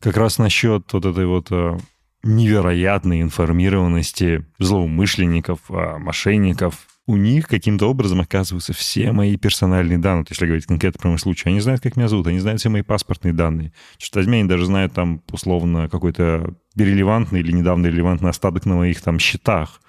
как 0.00 0.16
раз 0.16 0.38
насчет 0.38 0.92
вот 0.92 1.04
этой 1.04 1.26
вот 1.26 1.48
э, 1.50 1.78
невероятной 2.22 3.22
информированности 3.22 4.44
злоумышленников, 4.58 5.60
а, 5.70 5.98
мошенников. 5.98 6.86
У 7.06 7.16
них 7.16 7.48
каким-то 7.48 7.86
образом 7.86 8.20
оказываются 8.20 8.74
все 8.74 9.12
мои 9.12 9.36
персональные 9.38 9.98
данные. 9.98 10.24
То 10.24 10.32
есть, 10.32 10.40
если 10.40 10.46
говорить 10.46 10.66
конкретно 10.66 11.00
про 11.00 11.08
мой 11.08 11.18
случай, 11.18 11.48
они 11.48 11.60
знают, 11.60 11.80
как 11.80 11.96
меня 11.96 12.08
зовут, 12.08 12.26
они 12.26 12.38
знают 12.38 12.60
все 12.60 12.68
мои 12.68 12.82
паспортные 12.82 13.32
данные. 13.32 13.72
Что 13.96 14.18
возьми, 14.18 14.40
они 14.40 14.48
даже 14.48 14.66
знают 14.66 14.92
там, 14.92 15.22
условно, 15.30 15.88
какой-то 15.88 16.54
релевантный 16.76 17.40
или 17.40 17.52
недавно 17.52 17.86
релевантный 17.86 18.28
остаток 18.28 18.66
на 18.66 18.76
моих 18.76 19.00
там 19.00 19.18
счетах. 19.18 19.80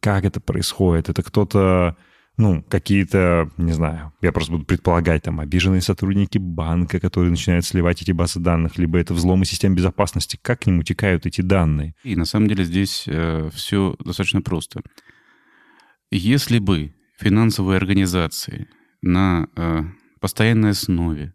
Как 0.00 0.24
это 0.24 0.40
происходит? 0.40 1.08
Это 1.08 1.22
кто-то 1.22 1.96
ну, 2.38 2.62
какие-то, 2.62 3.50
не 3.58 3.72
знаю, 3.72 4.12
я 4.22 4.32
просто 4.32 4.52
буду 4.52 4.64
предполагать, 4.64 5.22
там, 5.22 5.40
обиженные 5.40 5.82
сотрудники 5.82 6.38
банка, 6.38 6.98
которые 6.98 7.30
начинают 7.30 7.64
сливать 7.64 8.00
эти 8.00 8.12
базы 8.12 8.40
данных, 8.40 8.78
либо 8.78 8.98
это 8.98 9.12
взломы 9.12 9.44
систем 9.44 9.74
безопасности. 9.74 10.38
Как 10.40 10.60
к 10.60 10.66
ним 10.66 10.78
утекают 10.78 11.26
эти 11.26 11.42
данные? 11.42 11.94
И 12.04 12.16
на 12.16 12.24
самом 12.24 12.48
деле 12.48 12.64
здесь 12.64 13.04
э, 13.06 13.50
все 13.52 13.96
достаточно 14.02 14.40
просто. 14.40 14.80
Если 16.10 16.58
бы 16.58 16.94
финансовые 17.18 17.76
организации 17.76 18.66
на 19.02 19.48
э, 19.56 19.82
постоянной 20.20 20.70
основе 20.70 21.34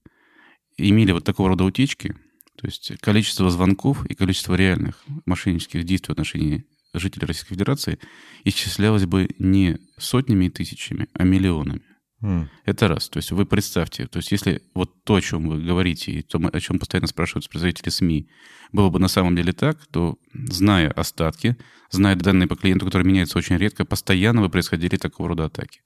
имели 0.78 1.12
вот 1.12 1.24
такого 1.24 1.50
рода 1.50 1.64
утечки, 1.64 2.16
то 2.58 2.66
есть 2.66 2.98
количество 3.02 3.50
звонков 3.52 4.04
и 4.06 4.16
количество 4.16 4.56
реальных 4.56 5.04
мошеннических 5.26 5.84
действий 5.84 6.08
в 6.08 6.12
отношении 6.14 6.66
жителей 7.00 7.28
Российской 7.28 7.56
Федерации 7.56 8.00
исчислялось 8.44 9.06
бы 9.06 9.30
не 9.40 9.80
сотнями 9.98 10.46
и 10.46 10.50
тысячами, 10.50 11.08
а 11.14 11.24
миллионами. 11.24 11.82
Mm. 12.24 12.48
Это 12.66 12.88
раз. 12.88 13.10
То 13.10 13.18
есть 13.18 13.32
вы 13.32 13.46
представьте, 13.46 14.08
то 14.08 14.18
есть 14.18 14.32
если 14.32 14.62
вот 14.74 15.04
то, 15.04 15.16
о 15.16 15.22
чем 15.22 15.48
вы 15.48 15.62
говорите, 15.62 16.12
и 16.12 16.22
то, 16.24 16.40
о 16.52 16.60
чем 16.60 16.80
постоянно 16.80 17.08
спрашивают 17.08 17.48
представители 17.50 17.90
СМИ, 17.90 18.28
было 18.72 18.90
бы 18.90 19.00
на 19.00 19.08
самом 19.08 19.36
деле 19.36 19.54
так, 19.54 19.86
то, 19.88 20.18
зная 20.34 20.90
остатки, 20.92 21.58
зная 21.92 22.16
данные 22.16 22.48
по 22.48 22.56
клиенту, 22.56 22.86
которые 22.86 23.08
меняются 23.08 23.38
очень 23.38 23.58
редко, 23.58 23.86
постоянно 23.86 24.42
бы 24.42 24.50
происходили 24.50 24.98
такого 24.98 25.30
рода 25.30 25.46
атаки. 25.46 25.82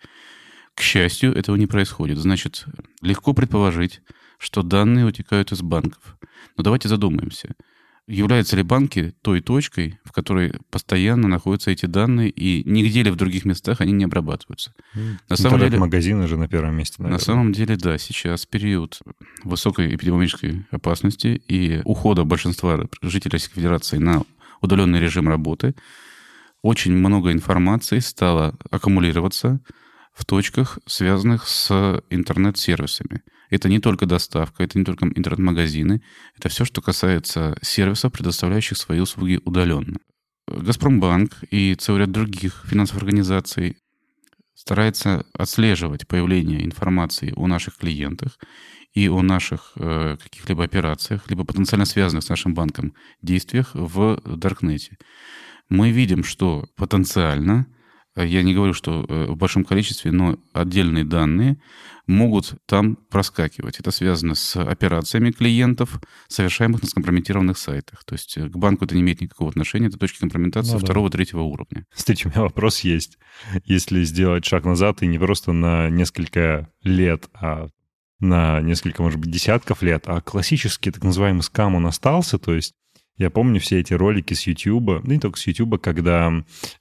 К 0.74 0.82
счастью, 0.82 1.36
этого 1.36 1.58
не 1.58 1.68
происходит. 1.68 2.18
Значит, 2.18 2.66
легко 3.02 3.34
предположить, 3.34 4.02
что 4.38 4.64
данные 4.64 5.06
утекают 5.06 5.52
из 5.52 5.62
банков. 5.62 6.18
Но 6.56 6.64
давайте 6.64 6.88
задумаемся– 6.88 7.56
являются 8.08 8.56
ли 8.56 8.64
банки 8.64 9.14
той 9.22 9.42
точкой, 9.42 10.00
в 10.04 10.12
которой 10.12 10.54
постоянно 10.70 11.28
находятся 11.28 11.72
эти 11.72 11.86
данные, 11.86 12.30
и 12.30 12.68
нигде 12.70 13.04
ли 13.04 13.12
в 13.12 13.16
других 13.16 13.46
местах 13.46 13.82
они 13.82 13.92
не 13.94 14.06
обрабатываются? 14.06 14.74
На 15.30 15.36
самом 15.36 15.60
деле, 15.60 15.78
магазины 15.78 16.28
же 16.28 16.38
на 16.38 16.48
первом 16.48 16.76
месте, 16.76 16.96
наверное. 17.00 17.20
На 17.20 17.24
самом 17.24 17.54
деле, 17.54 17.76
да, 17.78 17.98
сейчас 17.98 18.46
период 18.46 19.00
высокой 19.44 19.96
эпидемиологической 19.96 20.66
опасности 20.72 21.42
и 21.48 21.82
ухода 21.86 22.24
большинства 22.24 22.84
жителей 23.02 23.34
Российской 23.34 23.56
Федерации 23.56 23.98
на 23.98 24.24
удаленный 24.62 25.00
режим 25.00 25.28
работы, 25.28 25.76
очень 26.62 26.94
много 26.94 27.32
информации 27.32 28.00
стало 28.00 28.56
аккумулироваться 28.70 29.60
в 30.14 30.26
точках, 30.26 30.78
связанных 30.86 31.48
с 31.48 32.04
интернет-сервисами. 32.10 33.24
Это 33.52 33.70
не 33.70 33.80
только 33.80 34.08
доставка, 34.08 34.64
это 34.64 34.80
не 34.80 34.86
только 34.86 35.06
интернет-магазины, 35.06 36.02
это 36.38 36.50
все, 36.50 36.66
что 36.66 36.82
касается 36.82 37.58
сервисов, 37.62 38.14
предоставляющих 38.14 38.78
свои 38.78 39.00
услуги 39.00 39.40
удаленно. 39.44 40.00
Газпромбанк 40.48 41.44
и 41.52 41.76
целый 41.76 42.00
ряд 42.00 42.12
других 42.12 42.66
финансовых 42.68 43.04
организаций 43.04 43.78
старается 44.56 45.26
отслеживать 45.34 46.08
появление 46.08 46.66
информации 46.66 47.34
о 47.36 47.48
наших 47.48 47.78
клиентах 47.78 48.40
и 48.94 49.10
о 49.10 49.22
наших 49.22 49.74
э, 49.76 50.18
каких-либо 50.22 50.64
операциях, 50.64 51.30
либо 51.30 51.44
потенциально 51.44 51.86
связанных 51.86 52.24
с 52.24 52.30
нашим 52.30 52.54
банком 52.54 52.94
действиях 53.22 53.72
в 53.74 54.22
Даркнете. 54.26 54.98
Мы 55.70 55.92
видим, 55.92 56.24
что 56.24 56.68
потенциально 56.76 57.68
я 58.16 58.44
не 58.44 58.54
говорю, 58.54 58.74
что 58.74 59.06
э, 59.08 59.26
в 59.28 59.38
большом 59.38 59.64
количестве, 59.64 60.12
но 60.12 60.38
отдельные 60.54 61.06
данные 61.06 61.62
могут 62.08 62.56
там 62.66 62.98
проскакивать. 63.10 63.80
Это 63.80 63.92
связано 63.92 64.36
с 64.36 64.56
операциями 64.58 65.32
клиентов, 65.32 66.02
совершаемых 66.28 66.82
на 66.82 66.88
скомпрометированных 66.90 67.58
сайтах. 67.58 68.04
То 68.04 68.14
есть 68.14 68.38
э, 68.38 68.50
к 68.50 68.58
банку 68.58 68.86
это 68.86 68.96
не 68.96 69.02
имеет 69.02 69.22
никакого 69.22 69.50
отношения, 69.50 69.88
это 69.88 69.98
точки 69.98 70.20
компрометации 70.20 70.74
ну, 70.74 70.80
второго, 70.80 71.10
да. 71.10 71.18
третьего 71.18 71.42
уровня. 71.42 71.86
Кстати, 71.94 72.26
у 72.26 72.30
меня 72.30 72.42
вопрос 72.42 72.82
есть. 72.82 73.18
Если 73.64 74.04
сделать 74.04 74.46
шаг 74.46 74.66
назад 74.66 75.02
и 75.04 75.08
не 75.08 75.18
просто 75.18 75.54
на 75.54 75.90
несколько 75.90 76.70
лет, 76.84 77.30
а 77.34 77.68
на 78.20 78.62
несколько, 78.62 79.02
может 79.02 79.20
быть, 79.20 79.32
десятков 79.32 79.82
лет, 79.82 80.04
а 80.08 80.22
классический 80.22 80.92
так 80.92 81.04
называемый 81.04 81.44
скам 81.44 81.76
он 81.76 81.88
остался, 81.88 82.38
то 82.38 82.54
есть 82.54 82.74
я 83.18 83.30
помню 83.30 83.60
все 83.60 83.80
эти 83.80 83.94
ролики 83.94 84.34
с 84.34 84.48
YouTube, 84.48 85.04
да 85.04 85.14
не 85.14 85.20
только 85.20 85.38
с 85.38 85.46
YouTube, 85.46 85.82
когда 85.82 86.34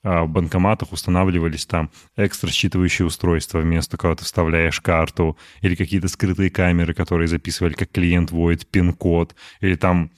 а, 0.02 0.24
в 0.24 0.28
банкоматах 0.30 0.92
устанавливались 0.92 1.66
там 1.66 1.90
экстра 2.16 2.48
считывающие 2.48 3.04
устройства 3.04 3.58
вместо 3.58 3.96
когда 3.96 4.16
ты 4.16 4.24
вставляешь 4.24 4.80
карту, 4.80 5.36
или 5.60 5.74
какие-то 5.74 6.08
скрытые 6.08 6.50
камеры, 6.50 6.94
которые 6.94 7.28
записывали, 7.28 7.74
как 7.74 7.90
клиент 7.90 8.30
вводит 8.30 8.66
пин-код, 8.66 9.34
или 9.60 9.74
там, 9.74 10.10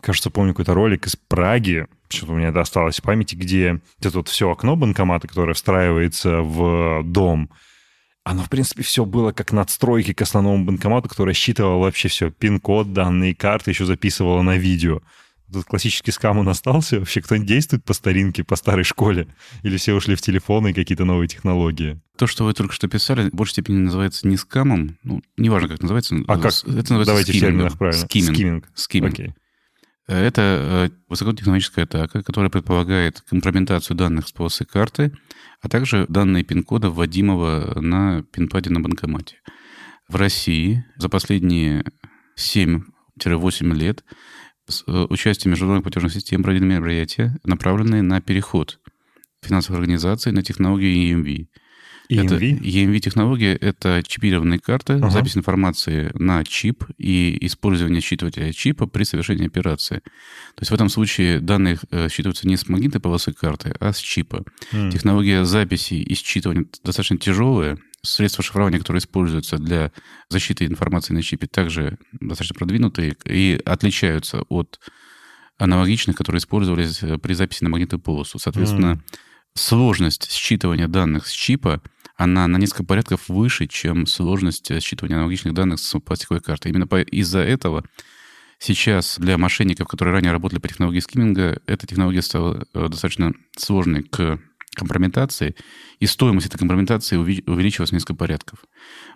кажется, 0.00 0.30
помню 0.30 0.54
какой-то 0.54 0.74
ролик 0.74 1.06
из 1.06 1.16
Праги, 1.16 1.86
что-то 2.08 2.32
у 2.32 2.36
меня 2.36 2.48
это 2.48 2.60
осталось 2.60 2.98
в 2.98 3.02
памяти, 3.02 3.36
где 3.36 3.80
это 4.00 4.10
вот 4.10 4.28
все 4.28 4.50
окно 4.50 4.74
банкомата, 4.74 5.28
которое 5.28 5.54
встраивается 5.54 6.40
в 6.42 7.02
дом, 7.04 7.50
оно, 8.24 8.42
в 8.42 8.50
принципе, 8.50 8.82
все 8.82 9.04
было 9.04 9.32
как 9.32 9.52
надстройки 9.52 10.12
к 10.12 10.22
основному 10.22 10.64
банкомату, 10.64 11.08
который 11.08 11.34
считывал 11.34 11.80
вообще 11.80 12.08
все, 12.08 12.30
пин-код, 12.30 12.92
данные 12.92 13.34
карты, 13.34 13.70
еще 13.70 13.86
записывало 13.86 14.42
на 14.42 14.56
видео 14.56 15.00
этот 15.50 15.64
классический 15.64 16.12
скам 16.12 16.38
он 16.38 16.48
остался? 16.48 16.98
Вообще 16.98 17.20
кто-нибудь 17.20 17.48
действует 17.48 17.84
по 17.84 17.92
старинке, 17.92 18.44
по 18.44 18.56
старой 18.56 18.84
школе? 18.84 19.28
Или 19.62 19.76
все 19.76 19.94
ушли 19.94 20.14
в 20.14 20.22
телефоны 20.22 20.70
и 20.70 20.72
какие-то 20.72 21.04
новые 21.04 21.28
технологии? 21.28 22.00
То, 22.16 22.26
что 22.26 22.44
вы 22.44 22.54
только 22.54 22.74
что 22.74 22.88
писали, 22.88 23.30
в 23.30 23.34
большей 23.34 23.52
степени 23.52 23.78
называется 23.78 24.26
не 24.28 24.36
скамом. 24.36 24.98
Ну, 25.02 25.22
неважно, 25.36 25.68
как 25.68 25.82
называется. 25.82 26.16
А 26.28 26.38
как? 26.38 26.52
Это 26.52 26.74
называется 26.74 27.06
Давайте 27.06 27.32
скиммингом. 27.32 27.50
в 27.50 27.56
терминах 27.56 27.78
правильно. 27.78 28.06
Скимминг. 28.06 28.36
Скимминг. 28.36 28.68
скимминг. 28.74 29.14
Окей. 29.14 29.34
Это 30.10 30.42
э, 30.42 30.90
высокотехнологическая 31.08 31.84
атака, 31.84 32.24
которая 32.24 32.50
предполагает 32.50 33.20
компрометацию 33.20 33.96
данных 33.96 34.26
с 34.26 34.32
полосы 34.32 34.64
карты, 34.64 35.12
а 35.60 35.68
также 35.68 36.06
данные 36.08 36.42
пин-кода, 36.42 36.90
вводимого 36.90 37.80
на 37.80 38.24
пин-паде 38.24 38.70
на 38.70 38.80
банкомате. 38.80 39.36
В 40.08 40.16
России 40.16 40.84
за 40.96 41.08
последние 41.08 41.84
7-8 42.36 42.82
лет 43.72 44.04
с 44.68 44.84
э, 44.86 45.06
участием 45.10 45.50
международных 45.50 45.84
платежных 45.84 46.12
систем 46.12 46.42
проведены 46.42 46.74
мероприятия, 46.74 47.38
направленные 47.44 48.02
на 48.02 48.20
переход 48.20 48.78
финансовых 49.42 49.80
организаций 49.80 50.32
на 50.32 50.42
технологии 50.42 51.12
EMV. 51.12 51.46
EMV? 52.10 52.26
Это 52.26 52.36
EMV-технология— 52.38 53.54
это 53.60 54.02
чипированные 54.06 54.58
карты, 54.58 54.94
Ага. 54.94 55.10
запись 55.10 55.36
информации 55.36 56.10
на 56.14 56.44
чип 56.44 56.84
и 56.98 57.38
использование 57.46 58.00
считывателя 58.00 58.52
чипа 58.52 58.86
при 58.86 59.04
совершении 59.04 59.46
операции. 59.46 59.98
То 60.56 60.60
есть 60.60 60.70
в 60.72 60.74
этом 60.74 60.88
случае 60.88 61.40
данные 61.40 61.78
э, 61.90 62.08
считываются 62.08 62.48
не 62.48 62.56
с 62.56 62.68
магнитной 62.68 63.00
полосы 63.00 63.32
карты, 63.32 63.74
а 63.78 63.92
с 63.92 63.98
чипа. 63.98 64.44
М. 64.72 64.90
Технология 64.90 65.44
записи 65.44 65.94
и 65.94 66.14
считывания 66.14 66.66
достаточно 66.82 67.16
тяжелая. 67.16 67.78
Средства 68.02 68.42
шифрования, 68.42 68.78
которые 68.78 69.00
используются 69.00 69.58
для 69.58 69.92
защиты 70.30 70.64
информации 70.64 71.12
на 71.12 71.22
чипе, 71.22 71.46
также 71.46 71.98
достаточно 72.12 72.54
продвинутые 72.54 73.14
и 73.26 73.60
отличаются 73.64 74.42
от 74.48 74.80
аналогичных, 75.58 76.16
которые 76.16 76.40
использовались 76.40 77.02
э, 77.02 77.18
при 77.18 77.34
записи 77.34 77.62
на 77.62 77.70
магнитную 77.70 78.00
полосу. 78.00 78.38
Соответственно, 78.38 78.92
М. 78.92 79.04
сложность 79.54 80.30
считывания 80.30 80.88
данных 80.88 81.26
с 81.26 81.32
чипа, 81.32 81.82
она 82.16 82.46
на 82.46 82.56
несколько 82.56 82.84
порядков 82.84 83.28
выше, 83.28 83.66
чем 83.66 84.06
сложность 84.06 84.70
э, 84.70 84.78
считывания 84.78 85.16
аналогичных 85.16 85.52
данных 85.52 85.80
с 85.80 86.00
пластиковой 86.00 86.40
карты. 86.40 86.70
Именно 86.70 86.86
из-за 87.02 87.40
этого 87.40 87.84
сейчас 88.58 89.18
для 89.18 89.36
мошенников, 89.36 89.88
которые 89.88 90.14
ранее 90.14 90.32
работали 90.32 90.60
по 90.60 90.68
технологии 90.68 91.00
скимминга, 91.00 91.60
эта 91.66 91.86
технология 91.86 92.22
стала 92.22 92.64
э, 92.72 92.88
достаточно 92.88 93.34
сложной 93.56 94.02
к 94.04 94.38
компрометации, 94.74 95.54
и 95.98 96.06
стоимость 96.06 96.46
этой 96.46 96.58
компрометации 96.58 97.16
увеличилась 97.16 97.90
в 97.90 97.92
несколько 97.92 98.14
порядков. 98.14 98.60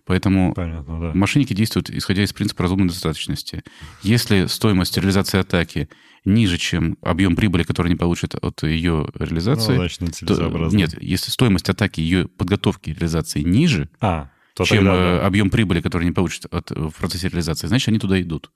Поэтому 0.04 0.52
Понятно, 0.54 1.00
да. 1.00 1.12
Мошенники 1.14 1.52
действуют, 1.54 1.90
исходя 1.90 2.22
из 2.24 2.32
принципа 2.32 2.62
разумной 2.64 2.88
достаточности. 2.88 3.62
Если 4.02 4.46
стоимость 4.46 4.96
реализации 4.98 5.38
атаки 5.38 5.88
ниже, 6.24 6.58
чем 6.58 6.96
объем 7.02 7.36
прибыли, 7.36 7.62
который 7.62 7.88
они 7.88 7.96
получат 7.96 8.34
от 8.34 8.62
ее 8.62 9.06
Ну, 9.14 9.24
реализации, 9.24 9.76
значит, 9.76 10.00
то- 10.26 10.68
нет, 10.72 11.00
если 11.02 11.30
стоимость 11.30 11.68
атаки, 11.68 12.00
ее 12.00 12.26
подготовки 12.28 12.90
и 12.90 12.92
реализации 12.94 13.42
ниже, 13.42 13.88
А, 14.00 14.30
то 14.54 14.64
чем 14.64 14.78
тогда, 14.78 14.92
э, 14.94 15.18
да. 15.20 15.26
объем 15.26 15.50
прибыли, 15.50 15.80
который 15.80 16.04
они 16.04 16.12
получат 16.12 16.46
от, 16.52 16.70
в 16.70 16.90
процессе 16.92 17.28
реализации, 17.28 17.66
значит, 17.66 17.88
они 17.88 17.98
туда 17.98 18.20
идут. 18.20 18.50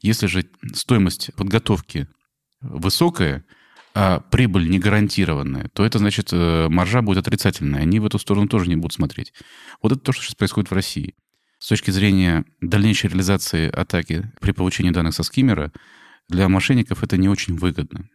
Если 0.00 0.26
же 0.26 0.44
стоимость 0.74 1.30
подготовки 1.36 2.08
высокая, 2.60 3.44
а 3.94 4.20
прибыль 4.20 4.68
не 4.68 4.78
гарантированная, 4.78 5.68
то 5.74 5.84
это 5.84 5.98
значит, 5.98 6.30
э, 6.32 6.68
маржа 6.68 7.02
будет 7.02 7.18
отрицательная. 7.26 7.82
Они 7.82 8.00
в 8.00 8.06
эту 8.06 8.18
сторону 8.18 8.48
тоже 8.48 8.68
не 8.68 8.76
будут 8.76 8.94
смотреть. 8.94 9.32
Вот 9.82 9.92
это 9.92 10.00
то, 10.00 10.12
что 10.12 10.22
сейчас 10.22 10.34
происходит 10.34 10.70
в 10.70 10.74
России. 10.74 11.14
С 11.58 11.68
точки 11.68 11.90
зрения 11.90 12.44
дальнейшей 12.60 13.10
реализации 13.10 13.70
атаки 13.70 14.30
при 14.40 14.52
получении 14.52 14.90
данных 14.90 15.14
со 15.14 15.22
скиммера, 15.22 15.72
для 16.28 16.48
мошенников 16.48 17.02
это 17.02 17.16
не 17.16 17.28
очень 17.28 17.56
выгодно. 17.56 18.08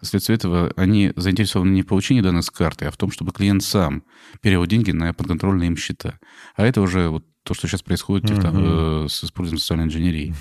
Вследствие 0.00 0.36
этого 0.36 0.72
они 0.76 1.12
заинтересованы 1.16 1.70
не 1.70 1.82
в 1.82 1.86
получении 1.86 2.20
данных 2.20 2.44
с 2.44 2.50
карты, 2.50 2.86
а 2.86 2.90
в 2.90 2.96
том, 2.96 3.10
чтобы 3.10 3.32
клиент 3.32 3.62
сам 3.62 4.04
перевел 4.40 4.64
деньги 4.66 4.92
на 4.92 5.12
подконтрольные 5.12 5.66
им 5.66 5.76
счета. 5.76 6.18
А 6.54 6.64
это 6.64 6.80
уже 6.80 7.08
вот 7.08 7.24
то, 7.42 7.54
что 7.54 7.66
сейчас 7.66 7.82
происходит 7.82 8.30
э, 8.30 9.06
с 9.08 9.24
использованием 9.24 9.60
социальной 9.60 9.84
инженерии. 9.84 10.34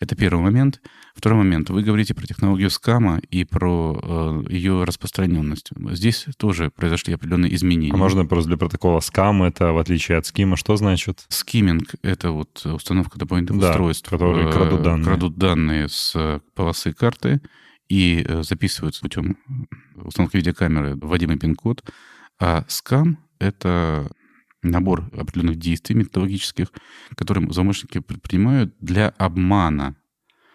Это 0.00 0.16
первый 0.16 0.40
момент. 0.42 0.80
Второй 1.14 1.38
момент. 1.38 1.70
Вы 1.70 1.82
говорите 1.82 2.14
про 2.14 2.26
технологию 2.26 2.70
скама 2.70 3.20
и 3.30 3.44
про 3.44 4.44
э, 4.48 4.52
ее 4.52 4.84
распространенность. 4.84 5.70
Здесь 5.92 6.26
тоже 6.36 6.70
произошли 6.70 7.14
определенные 7.14 7.54
изменения. 7.54 7.94
А 7.94 7.96
можно 7.96 8.26
просто 8.26 8.48
для 8.48 8.56
протокола 8.58 9.00
скам 9.00 9.42
это, 9.42 9.72
в 9.72 9.78
отличие 9.78 10.18
от 10.18 10.26
скима, 10.26 10.56
что 10.56 10.76
значит? 10.76 11.24
Скимминг— 11.28 11.94
это 12.02 12.30
вот 12.32 12.64
установка 12.66 13.18
дополнительных 13.18 13.62
Да, 13.62 13.70
устройств, 13.70 14.10
которые 14.10 14.48
э, 14.48 14.52
крадут 14.52 14.82
данные. 14.82 15.04
крадут 15.04 15.36
данные 15.36 15.88
с 15.88 16.12
э, 16.16 16.40
полосы 16.54 16.92
карты 16.92 17.40
и 17.88 18.24
э, 18.26 18.42
записывают 18.42 18.98
путем 19.00 19.36
установки 19.94 20.36
видеокамеры 20.36 20.96
вводимый 20.96 21.38
пин-код. 21.38 21.84
А 22.40 22.64
скам— 22.68 23.18
это 23.38 24.10
набор 24.64 25.10
определенных 25.12 25.56
действий 25.56 25.96
методологических, 25.96 26.68
которые 27.16 27.50
злоумышленники 27.52 28.00
предпринимают 28.00 28.74
для 28.80 29.08
обмана 29.18 29.96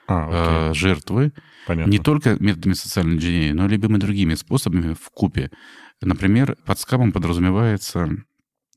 А, 0.07 0.69
э, 0.69 0.73
жертвы 0.73 1.33
понятно. 1.67 1.91
не 1.91 1.99
только 1.99 2.35
методами 2.39 2.73
социальной 2.73 3.15
инженерии, 3.15 3.51
но 3.51 3.65
и 3.65 3.69
любыми 3.69 3.97
другими 3.97 4.33
способами 4.35 4.93
в 4.93 5.09
купе. 5.11 5.51
Например, 6.01 6.55
под 6.65 6.79
скамом 6.79 7.11
подразумевается 7.11 8.09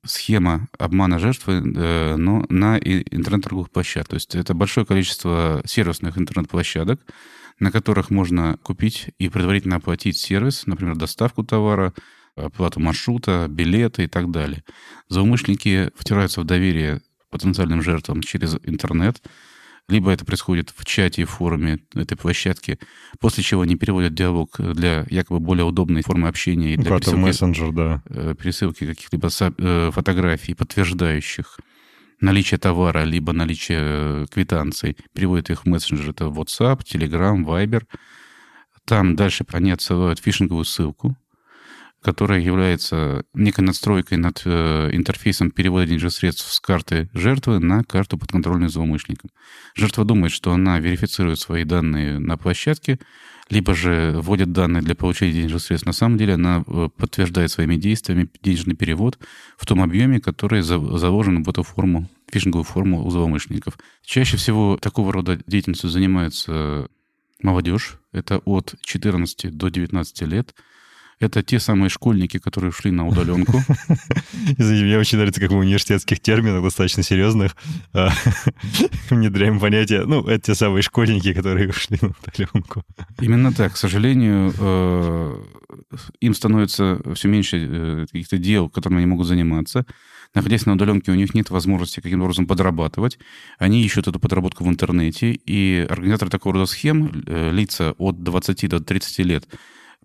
схема 0.04 0.68
обмана 0.78 1.18
жертвы, 1.18 1.62
э, 1.64 2.16
но 2.16 2.44
на 2.48 2.76
интернет-торговых 2.78 3.70
площадках. 3.70 4.08
То 4.10 4.16
есть 4.16 4.34
это 4.34 4.54
большое 4.54 4.84
количество 4.84 5.62
сервисных 5.64 6.18
интернет-площадок, 6.18 7.00
на 7.60 7.70
которых 7.70 8.10
можно 8.10 8.58
купить 8.62 9.10
и 9.18 9.28
предварительно 9.28 9.76
оплатить 9.76 10.16
сервис, 10.16 10.66
например, 10.66 10.96
доставку 10.96 11.44
товара, 11.44 11.94
оплату 12.36 12.80
маршрута, 12.80 13.46
билеты 13.48 14.04
и 14.04 14.06
так 14.06 14.30
далее. 14.30 14.64
Злоумышленники 15.08 15.90
втираются 15.96 16.40
в 16.40 16.44
доверие 16.44 17.02
потенциальным 17.30 17.82
жертвам 17.82 18.22
через 18.22 18.56
интернет, 18.62 19.22
либо 19.88 20.10
это 20.10 20.24
происходит 20.24 20.72
в 20.76 20.84
чате 20.84 21.22
и 21.22 21.24
форуме 21.24 21.80
этой 21.94 22.16
площадки, 22.16 22.78
после 23.18 23.42
чего 23.42 23.62
они 23.62 23.76
переводят 23.76 24.14
диалог 24.14 24.50
для 24.58 25.06
якобы 25.10 25.40
более 25.40 25.64
удобной 25.64 26.02
формы 26.02 26.28
общения 26.28 26.74
и 26.74 26.76
для 26.76 26.98
пересылки, 26.98 27.18
мессенджер, 27.18 27.72
да. 27.72 28.02
э, 28.08 28.34
пересылки 28.38 28.86
каких-либо 28.86 29.28
э, 29.40 29.90
фотографий, 29.92 30.54
подтверждающих 30.54 31.58
наличие 32.20 32.58
товара, 32.58 33.02
либо 33.02 33.32
наличие 33.32 33.80
э, 33.80 34.26
квитанций, 34.30 34.96
переводят 35.12 35.50
их 35.50 35.64
в 35.64 35.68
мессенджер. 35.68 36.10
Это 36.10 36.26
WhatsApp, 36.26 36.80
Telegram, 36.84 37.44
Viber. 37.44 37.82
Там 38.84 39.16
дальше 39.16 39.44
они 39.52 39.72
отсылают 39.72 40.20
фишинговую 40.20 40.64
ссылку, 40.64 41.16
которая 42.02 42.40
является 42.40 43.24
некой 43.32 43.64
надстройкой 43.64 44.18
над 44.18 44.42
э, 44.44 44.90
интерфейсом 44.92 45.50
перевода 45.50 45.86
денежных 45.86 46.12
средств 46.12 46.52
с 46.52 46.60
карты 46.60 47.08
жертвы 47.14 47.60
на 47.60 47.84
карту 47.84 48.18
подконтрольную 48.18 48.70
злоумышленникам. 48.70 49.30
Жертва 49.74 50.04
думает, 50.04 50.32
что 50.32 50.52
она 50.52 50.78
верифицирует 50.80 51.38
свои 51.38 51.64
данные 51.64 52.18
на 52.18 52.36
площадке, 52.36 52.98
либо 53.48 53.74
же 53.74 54.14
вводит 54.16 54.52
данные 54.52 54.82
для 54.82 54.94
получения 54.94 55.32
денежных 55.32 55.62
средств. 55.62 55.86
На 55.86 55.92
самом 55.92 56.18
деле 56.18 56.34
она 56.34 56.64
э, 56.66 56.88
подтверждает 56.96 57.50
своими 57.50 57.76
действиями 57.76 58.28
денежный 58.42 58.74
перевод 58.74 59.18
в 59.56 59.64
том 59.64 59.82
объеме, 59.82 60.20
который 60.20 60.62
за- 60.62 60.98
заложен 60.98 61.42
в 61.42 61.48
эту 61.48 61.62
форму, 61.62 62.08
фишинговую 62.32 62.64
форму 62.64 63.06
у 63.06 63.10
злоумышленников. 63.10 63.78
Чаще 64.04 64.36
всего 64.36 64.76
такого 64.76 65.12
рода 65.12 65.38
деятельностью 65.46 65.88
занимается 65.88 66.88
молодежь. 67.42 67.98
Это 68.12 68.38
от 68.38 68.74
14 68.82 69.56
до 69.56 69.68
19 69.68 70.22
лет. 70.22 70.54
Это 71.22 71.40
те 71.44 71.60
самые 71.60 71.88
школьники, 71.88 72.38
которые 72.38 72.70
ушли 72.70 72.90
на 72.90 73.06
удаленку. 73.06 73.58
Извините, 74.58 74.84
мне 74.84 74.98
очень 74.98 75.18
нравится, 75.18 75.40
как 75.40 75.52
в 75.52 75.56
университетских 75.56 76.18
терминах, 76.18 76.64
достаточно 76.64 77.04
серьезных, 77.04 77.54
а, 77.92 78.10
внедряем 79.10 79.60
понятие, 79.60 80.04
ну, 80.04 80.26
это 80.26 80.46
те 80.46 80.54
самые 80.56 80.82
школьники, 80.82 81.32
которые 81.32 81.68
ушли 81.68 81.96
на 82.02 82.08
удаленку. 82.08 82.82
Именно 83.20 83.52
так. 83.52 83.74
К 83.74 83.76
сожалению, 83.76 84.52
э, 84.58 85.42
им 86.20 86.34
становится 86.34 86.98
все 87.14 87.28
меньше 87.28 87.68
э, 87.70 88.06
каких-то 88.10 88.38
дел, 88.38 88.68
которыми 88.68 88.98
они 88.98 89.06
могут 89.06 89.28
заниматься. 89.28 89.86
Находясь 90.34 90.66
на 90.66 90.72
удаленке, 90.72 91.12
у 91.12 91.14
них 91.14 91.34
нет 91.34 91.50
возможности 91.50 92.00
каким-то 92.00 92.24
образом 92.24 92.48
подрабатывать. 92.48 93.20
Они 93.58 93.84
ищут 93.84 94.08
эту 94.08 94.18
подработку 94.18 94.64
в 94.64 94.68
интернете, 94.68 95.30
и 95.30 95.86
организаторы 95.88 96.32
такого 96.32 96.54
рода 96.54 96.66
схем, 96.66 97.22
э, 97.26 97.52
лица 97.52 97.92
от 97.98 98.24
20 98.24 98.66
до 98.66 98.80
30 98.80 99.18
лет, 99.20 99.46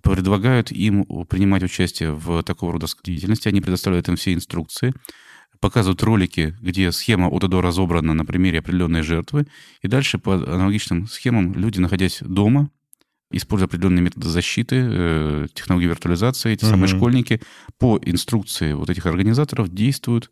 предлагают 0.01 0.71
им 0.71 1.05
принимать 1.27 1.63
участие 1.63 2.12
в 2.13 2.43
такого 2.43 2.73
рода 2.73 2.88
деятельности. 3.03 3.47
Они 3.47 3.62
предоставляют 3.62 4.07
им 4.07 4.15
все 4.15 4.33
инструкции, 4.33 4.93
показывают 5.60 6.03
ролики, 6.03 6.55
где 6.62 6.91
схема 6.91 7.27
от 7.29 7.43
и 7.43 7.47
до 7.47 7.62
разобрана 7.62 8.13
на 8.13 8.25
примере 8.25 8.60
определенной 8.60 9.01
жертвы. 9.01 9.47
И 9.81 9.88
дальше 9.88 10.19
по 10.19 10.36
аналогичным 10.36 11.07
схемам 11.07 11.53
люди, 11.53 11.79
находясь 11.79 12.19
дома, 12.21 12.69
используя 13.31 13.67
определенные 13.67 14.03
методы 14.03 14.29
защиты, 14.29 14.75
э, 14.79 15.47
технологии 15.53 15.88
виртуализации, 15.88 16.53
эти 16.53 16.63
самые 16.63 16.88
Мгм. 16.89 16.97
школьники 16.97 17.41
по 17.79 17.99
инструкции 18.05 18.73
вот 18.73 18.89
этих 18.89 19.05
организаторов 19.05 19.69
действуют. 19.73 20.31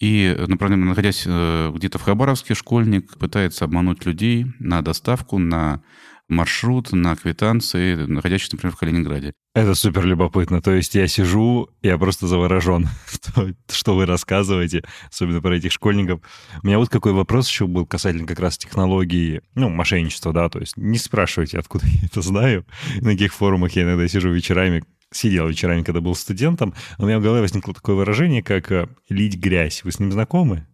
И, 0.00 0.34
например, 0.48 0.76
находясь 0.76 1.22
э, 1.26 1.70
где-то 1.74 1.98
в 1.98 2.02
Хабаровске, 2.02 2.54
школьник 2.54 3.16
пытается 3.18 3.64
обмануть 3.64 4.04
людей 4.04 4.46
на 4.58 4.82
доставку, 4.82 5.38
на 5.38 5.82
маршрут, 6.28 6.92
на 6.92 7.14
квитанции, 7.16 7.94
находящихся, 7.94 8.56
например, 8.56 8.74
в 8.74 8.78
Калининграде. 8.78 9.32
Это 9.54 9.74
супер 9.74 10.04
любопытно. 10.04 10.60
То 10.60 10.72
есть 10.72 10.94
я 10.94 11.06
сижу, 11.06 11.70
я 11.82 11.96
просто 11.98 12.26
заворожен, 12.26 12.88
что, 13.70 13.96
вы 13.96 14.06
рассказываете, 14.06 14.84
особенно 15.10 15.40
про 15.40 15.56
этих 15.56 15.72
школьников. 15.72 16.20
У 16.62 16.66
меня 16.66 16.78
вот 16.78 16.88
какой 16.88 17.12
вопрос 17.12 17.48
еще 17.48 17.66
был 17.66 17.86
касательно 17.86 18.26
как 18.26 18.40
раз 18.40 18.58
технологии, 18.58 19.40
ну, 19.54 19.68
мошенничества, 19.68 20.32
да, 20.32 20.48
то 20.48 20.58
есть 20.58 20.76
не 20.76 20.98
спрашивайте, 20.98 21.58
откуда 21.58 21.86
я 21.86 22.06
это 22.06 22.20
знаю, 22.22 22.66
на 23.00 23.12
каких 23.12 23.32
форумах 23.32 23.72
я 23.72 23.84
иногда 23.84 24.08
сижу 24.08 24.30
вечерами, 24.30 24.84
сидел 25.12 25.48
вечерами, 25.48 25.82
когда 25.82 26.00
был 26.00 26.14
студентом, 26.14 26.74
у 26.98 27.06
меня 27.06 27.18
в 27.18 27.22
голове 27.22 27.40
возникло 27.40 27.72
такое 27.72 27.96
выражение, 27.96 28.42
как 28.42 28.70
э, 28.72 28.88
«лить 29.08 29.36
грязь». 29.36 29.84
Вы 29.84 29.92
с 29.92 30.00
ним 30.00 30.12
знакомы? 30.12 30.66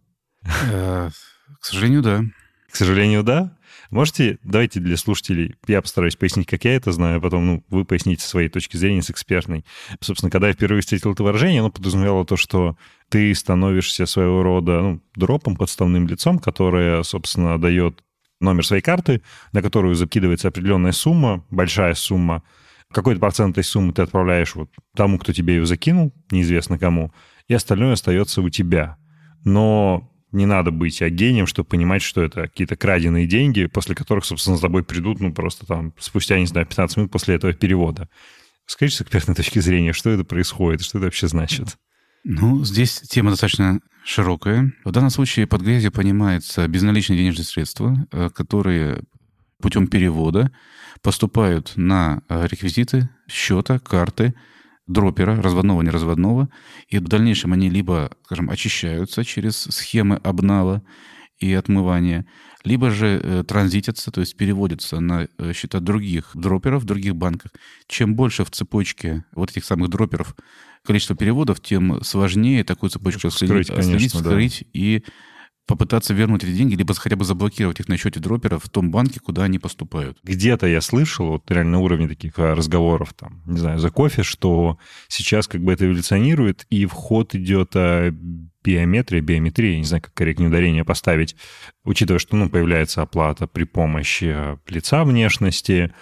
Э, 0.69 1.09
К 1.59 1.65
сожалению, 1.65 2.01
да. 2.01 2.23
К 2.71 2.75
сожалению, 2.75 3.23
да. 3.23 3.55
Можете, 3.93 4.39
давайте 4.43 4.79
для 4.79 4.97
слушателей, 4.97 5.53
я 5.67 5.79
постараюсь 5.79 6.15
пояснить, 6.15 6.47
как 6.47 6.65
я 6.65 6.73
это 6.73 6.91
знаю, 6.91 7.17
а 7.17 7.21
потом 7.21 7.45
ну, 7.45 7.63
вы 7.69 7.85
поясните 7.85 8.25
своей 8.25 8.49
точки 8.49 8.75
зрения 8.75 9.03
с 9.03 9.11
экспертной. 9.11 9.65
Собственно, 10.01 10.31
когда 10.31 10.47
я 10.47 10.53
впервые 10.53 10.81
встретил 10.81 11.13
это 11.13 11.21
выражение, 11.21 11.59
оно 11.59 11.69
подразумевало 11.69 12.25
то, 12.25 12.35
что 12.35 12.75
ты 13.09 13.35
становишься 13.35 14.07
своего 14.07 14.41
рода 14.41 14.81
ну, 14.81 15.01
дропом, 15.13 15.55
подставным 15.55 16.07
лицом, 16.07 16.39
которое, 16.39 17.03
собственно, 17.03 17.61
дает 17.61 18.03
номер 18.41 18.65
своей 18.65 18.81
карты, 18.81 19.21
на 19.51 19.61
которую 19.61 19.93
закидывается 19.93 20.47
определенная 20.47 20.91
сумма, 20.91 21.45
большая 21.51 21.93
сумма. 21.93 22.41
Какой-то 22.91 23.19
процент 23.19 23.59
этой 23.59 23.63
суммы 23.63 23.93
ты 23.93 24.01
отправляешь 24.01 24.55
вот 24.55 24.71
тому, 24.95 25.19
кто 25.19 25.33
тебе 25.33 25.57
ее 25.57 25.67
закинул, 25.67 26.11
неизвестно 26.31 26.79
кому, 26.79 27.13
и 27.47 27.53
остальное 27.53 27.93
остается 27.93 28.41
у 28.41 28.49
тебя. 28.49 28.97
Но 29.45 30.09
не 30.33 30.45
надо 30.45 30.71
быть 30.71 31.01
а 31.01 31.09
гением, 31.09 31.47
чтобы 31.47 31.69
понимать, 31.69 32.01
что 32.01 32.21
это 32.21 32.43
какие-то 32.43 32.75
краденые 32.75 33.27
деньги, 33.27 33.67
после 33.67 33.95
которых, 33.95 34.25
собственно, 34.25 34.55
за 34.55 34.63
тобой 34.63 34.83
придут, 34.83 35.19
ну, 35.19 35.33
просто 35.33 35.65
там 35.65 35.93
спустя, 35.99 36.39
не 36.39 36.47
знаю, 36.47 36.65
15 36.65 36.97
минут 36.97 37.11
после 37.11 37.35
этого 37.35 37.53
перевода. 37.53 38.09
Скажите 38.65 38.97
с 38.97 39.01
экспертной 39.01 39.35
точки 39.35 39.59
зрения, 39.59 39.93
что 39.93 40.09
это 40.09 40.23
происходит, 40.23 40.81
что 40.81 40.97
это 40.97 41.05
вообще 41.05 41.27
значит? 41.27 41.77
Ну, 42.23 42.63
здесь 42.63 43.01
тема 43.01 43.31
достаточно 43.31 43.79
широкая. 44.05 44.71
В 44.85 44.91
данном 44.91 45.09
случае 45.09 45.47
под 45.47 45.61
грязью 45.61 45.91
понимается 45.91 46.67
безналичные 46.67 47.17
денежные 47.17 47.45
средства, 47.45 48.07
э, 48.11 48.29
которые 48.33 49.01
путем 49.61 49.87
перевода 49.87 50.51
поступают 51.01 51.73
на 51.75 52.21
э, 52.29 52.47
реквизиты 52.47 53.09
счета, 53.29 53.79
карты, 53.79 54.33
дропера, 54.87 55.41
разводного, 55.41 55.81
неразводного, 55.81 56.49
и 56.87 56.97
в 56.97 57.03
дальнейшем 57.03 57.53
они 57.53 57.69
либо, 57.69 58.11
скажем, 58.25 58.49
очищаются 58.49 59.23
через 59.23 59.55
схемы 59.57 60.17
обнала 60.17 60.83
и 61.39 61.53
отмывания, 61.53 62.25
либо 62.63 62.89
же 62.91 63.19
э, 63.21 63.43
транзитятся, 63.45 64.11
то 64.11 64.21
есть 64.21 64.37
переводятся 64.37 64.99
на 64.99 65.27
э, 65.37 65.53
счета 65.53 65.79
других 65.79 66.31
дроперов 66.33 66.83
в 66.83 66.85
других 66.85 67.15
банках. 67.15 67.51
Чем 67.87 68.15
больше 68.15 68.45
в 68.45 68.51
цепочке 68.51 69.25
вот 69.33 69.51
этих 69.51 69.65
самых 69.65 69.89
дроперов 69.89 70.35
количество 70.85 71.15
переводов, 71.15 71.61
тем 71.61 72.01
сложнее 72.03 72.63
такую 72.63 72.89
цепочку 72.89 73.27
отследить, 73.27 73.67
конечно, 73.67 74.21
да. 74.21 74.29
вскрыть 74.29 74.63
и 74.73 75.03
попытаться 75.65 76.13
вернуть 76.13 76.43
эти 76.43 76.53
деньги, 76.53 76.75
либо 76.75 76.93
хотя 76.93 77.15
бы 77.15 77.23
заблокировать 77.23 77.79
их 77.79 77.87
на 77.87 77.97
счете 77.97 78.19
дропера 78.19 78.59
в 78.59 78.69
том 78.69 78.91
банке, 78.91 79.19
куда 79.19 79.43
они 79.43 79.59
поступают. 79.59 80.17
Где-то 80.23 80.67
я 80.67 80.81
слышал, 80.81 81.27
вот 81.27 81.49
реально 81.49 81.73
на 81.73 81.79
уровне 81.79 82.07
таких 82.07 82.37
а, 82.37 82.53
разговоров, 82.53 83.13
там, 83.13 83.41
не 83.45 83.59
знаю, 83.59 83.79
за 83.79 83.89
кофе, 83.89 84.23
что 84.23 84.77
сейчас 85.07 85.47
как 85.47 85.61
бы 85.61 85.71
это 85.71 85.85
эволюционирует, 85.85 86.65
и 86.69 86.85
в 86.85 86.91
ход 86.91 87.33
идет 87.35 87.71
а, 87.75 88.13
биометрия, 88.63 89.21
биометрия, 89.21 89.77
не 89.77 89.85
знаю, 89.85 90.03
как 90.03 90.13
корректнее 90.13 90.49
ударение 90.49 90.83
поставить, 90.83 91.35
учитывая, 91.85 92.19
что, 92.19 92.35
ну, 92.35 92.49
появляется 92.49 93.01
оплата 93.01 93.47
при 93.47 93.63
помощи 93.63 94.33
а, 94.35 94.57
лица 94.67 95.05
внешности, 95.05 95.93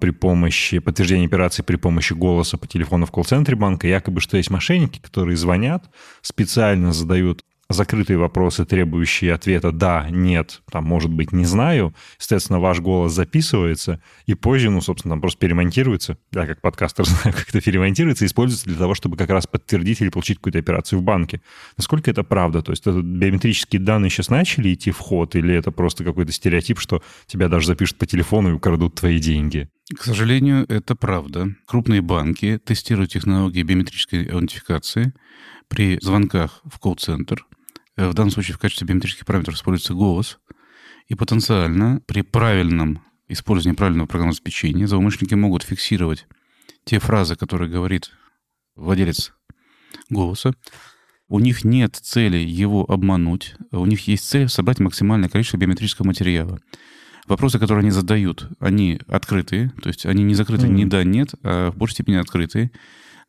при 0.00 0.10
помощи 0.10 0.78
подтверждения 0.78 1.26
операции 1.26 1.62
при 1.62 1.76
помощи 1.76 2.12
голоса 2.12 2.58
по 2.58 2.66
телефону 2.66 3.06
в 3.06 3.10
колл-центре 3.10 3.56
банка, 3.56 3.88
якобы 3.88 4.20
что 4.20 4.36
есть 4.36 4.50
мошенники, 4.50 5.00
которые 5.00 5.36
звонят, 5.36 5.88
специально 6.20 6.92
задают 6.92 7.44
закрытые 7.68 8.18
вопросы, 8.18 8.64
требующие 8.64 9.32
ответа 9.32 9.72
«да», 9.72 10.06
«нет», 10.10 10.62
там, 10.70 10.84
может 10.84 11.10
быть, 11.10 11.32
«не 11.32 11.44
знаю». 11.44 11.94
Естественно, 12.18 12.60
ваш 12.60 12.80
голос 12.80 13.12
записывается, 13.12 14.00
и 14.26 14.34
позже, 14.34 14.70
ну, 14.70 14.80
собственно, 14.80 15.12
там 15.12 15.20
просто 15.20 15.40
перемонтируется. 15.40 16.16
Я 16.32 16.46
как 16.46 16.60
подкастер 16.60 17.04
знаю, 17.06 17.34
как 17.36 17.48
это 17.48 17.60
перемонтируется, 17.60 18.24
и 18.24 18.28
используется 18.28 18.66
для 18.66 18.78
того, 18.78 18.94
чтобы 18.94 19.16
как 19.16 19.30
раз 19.30 19.46
подтвердить 19.46 20.00
или 20.00 20.08
получить 20.08 20.38
какую-то 20.38 20.58
операцию 20.58 21.00
в 21.00 21.02
банке. 21.02 21.40
Насколько 21.76 22.10
это 22.10 22.22
правда? 22.22 22.62
То 22.62 22.72
есть 22.72 22.86
это 22.86 23.00
биометрические 23.00 23.80
данные 23.80 24.10
сейчас 24.10 24.28
начали 24.28 24.72
идти 24.72 24.90
в 24.90 24.98
ход, 24.98 25.34
или 25.34 25.54
это 25.54 25.70
просто 25.70 26.04
какой-то 26.04 26.32
стереотип, 26.32 26.78
что 26.78 27.02
тебя 27.26 27.48
даже 27.48 27.66
запишут 27.66 27.98
по 27.98 28.06
телефону 28.06 28.50
и 28.50 28.52
украдут 28.52 28.94
твои 28.94 29.18
деньги? 29.18 29.68
К 29.96 30.02
сожалению, 30.02 30.66
это 30.68 30.96
правда. 30.96 31.54
Крупные 31.64 32.00
банки 32.00 32.58
тестируют 32.64 33.12
технологии 33.12 33.62
биометрической 33.62 34.24
аутентификации 34.24 35.12
при 35.68 35.98
звонках 36.00 36.60
в 36.64 36.78
колл-центр. 36.80 37.46
Э, 37.96 38.08
В 38.08 38.14
данном 38.14 38.30
случае 38.30 38.54
в 38.54 38.58
качестве 38.58 38.86
биометрических 38.86 39.26
параметров 39.26 39.56
используется 39.56 39.94
голос. 39.94 40.38
И 41.08 41.14
потенциально 41.14 42.00
при 42.06 42.22
правильном 42.22 43.00
использовании 43.28 43.76
правильного 43.76 44.06
программного 44.06 44.34
обеспечения 44.34 44.86
злоумышленники 44.86 45.34
могут 45.34 45.62
фиксировать 45.62 46.26
те 46.84 46.98
фразы, 46.98 47.36
которые 47.36 47.70
говорит 47.70 48.10
владелец 48.74 49.32
голоса. 50.10 50.52
У 51.28 51.40
них 51.40 51.64
нет 51.64 51.96
цели 51.96 52.36
его 52.36 52.84
обмануть. 52.88 53.56
У 53.72 53.84
них 53.86 54.06
есть 54.06 54.28
цель 54.28 54.48
собрать 54.48 54.78
максимальное 54.78 55.28
количество 55.28 55.56
биометрического 55.56 56.06
материала. 56.06 56.60
Вопросы, 57.26 57.58
которые 57.58 57.82
они 57.82 57.90
задают, 57.90 58.48
они 58.60 59.00
открытые, 59.08 59.72
то 59.82 59.88
есть 59.88 60.06
они 60.06 60.22
не 60.22 60.34
закрыты 60.34 60.66
Мгм. 60.66 60.76
ни 60.76 60.84
да, 60.84 61.02
нет, 61.02 61.34
а 61.42 61.72
в 61.72 61.76
большей 61.76 61.94
степени 61.94 62.16
открытые. 62.16 62.70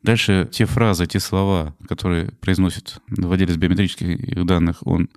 Дальше 0.08 0.48
те 0.50 0.64
фразы, 0.64 1.06
те 1.06 1.20
слова, 1.20 1.76
которые 1.86 2.30
произносит 2.40 2.96
владелец 3.08 3.56
биометрических 3.56 4.42
данных, 4.46 4.78
он, 4.86 5.10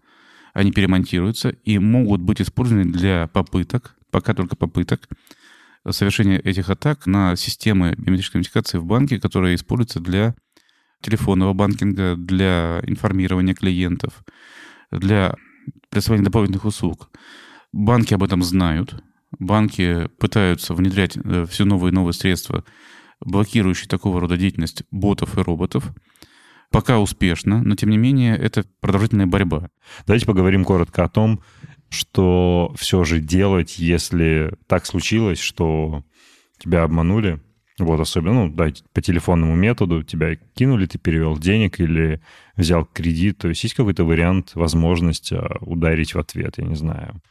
они 0.53 0.73
перемонтируются 0.73 1.51
и 1.63 1.79
могут 1.79 2.19
быть 2.19 2.41
использованы 2.41 2.91
для 2.91 3.27
попыток, 3.27 3.95
пока 4.09 4.33
только 4.33 4.57
попыток, 4.57 5.07
совершения 5.89 6.39
этих 6.39 6.69
атак 6.69 7.07
на 7.07 7.37
системы 7.37 7.93
биометрической 7.97 8.41
идентификации 8.41 8.79
в 8.79 8.85
банке, 8.85 9.17
которые 9.17 9.55
используются 9.55 10.01
для 10.01 10.35
телефонного 10.99 11.53
банкинга, 11.53 12.17
для 12.17 12.81
информирования 12.85 13.53
клиентов, 13.53 14.25
для 14.91 15.35
предоставления 15.89 16.25
дополнительных 16.25 16.65
услуг. 16.65 17.11
Банки 17.71 18.13
об 18.13 18.23
этом 18.23 18.43
знают. 18.43 19.01
Банки 19.39 20.09
пытаются 20.19 20.73
внедрять 20.73 21.15
э, 21.15 21.45
все 21.49 21.63
новые 21.63 21.93
и 21.93 21.95
новые 21.95 22.11
средства, 22.11 22.65
блокирующие 23.23 23.87
такого 23.87 24.19
рода 24.19 24.37
деятельность 24.37 24.83
ботов 24.91 25.37
и 25.37 25.41
роботов. 25.41 25.93
Пока 26.69 26.99
успешно, 26.99 27.61
но 27.61 27.75
тем 27.75 27.89
не 27.89 27.97
менее 27.97 28.37
это 28.37 28.65
продолжительная 28.79 29.27
борьба. 29.27 29.69
Давайте 30.05 30.25
поговорим 30.25 30.63
коротко 30.63 31.03
о 31.03 31.09
том, 31.09 31.41
что 31.89 32.73
все 32.77 33.03
же 33.03 33.19
делать, 33.19 33.77
если 33.77 34.53
так 34.67 34.85
случилось, 34.85 35.39
что 35.39 36.05
тебя 36.57 36.83
обманули, 36.83 37.41
вот 37.77 37.99
особенно, 37.99 38.45
ну, 38.45 38.53
да, 38.53 38.69
по 38.93 39.01
телефонному 39.01 39.55
методу 39.55 40.03
тебя 40.03 40.35
кинули, 40.53 40.85
ты 40.85 40.97
перевел 40.97 41.37
денег 41.37 41.79
или 41.79 42.21
взял 42.55 42.85
кредит, 42.85 43.39
то 43.39 43.49
есть 43.49 43.63
есть 43.63 43.75
какой-то 43.75 44.05
вариант, 44.05 44.51
возможность 44.55 45.31
а, 45.31 45.57
ударить 45.61 46.13
в 46.13 46.19
ответ, 46.19 46.57
я 46.57 46.63
не 46.63 46.75
знаю. 46.75 47.21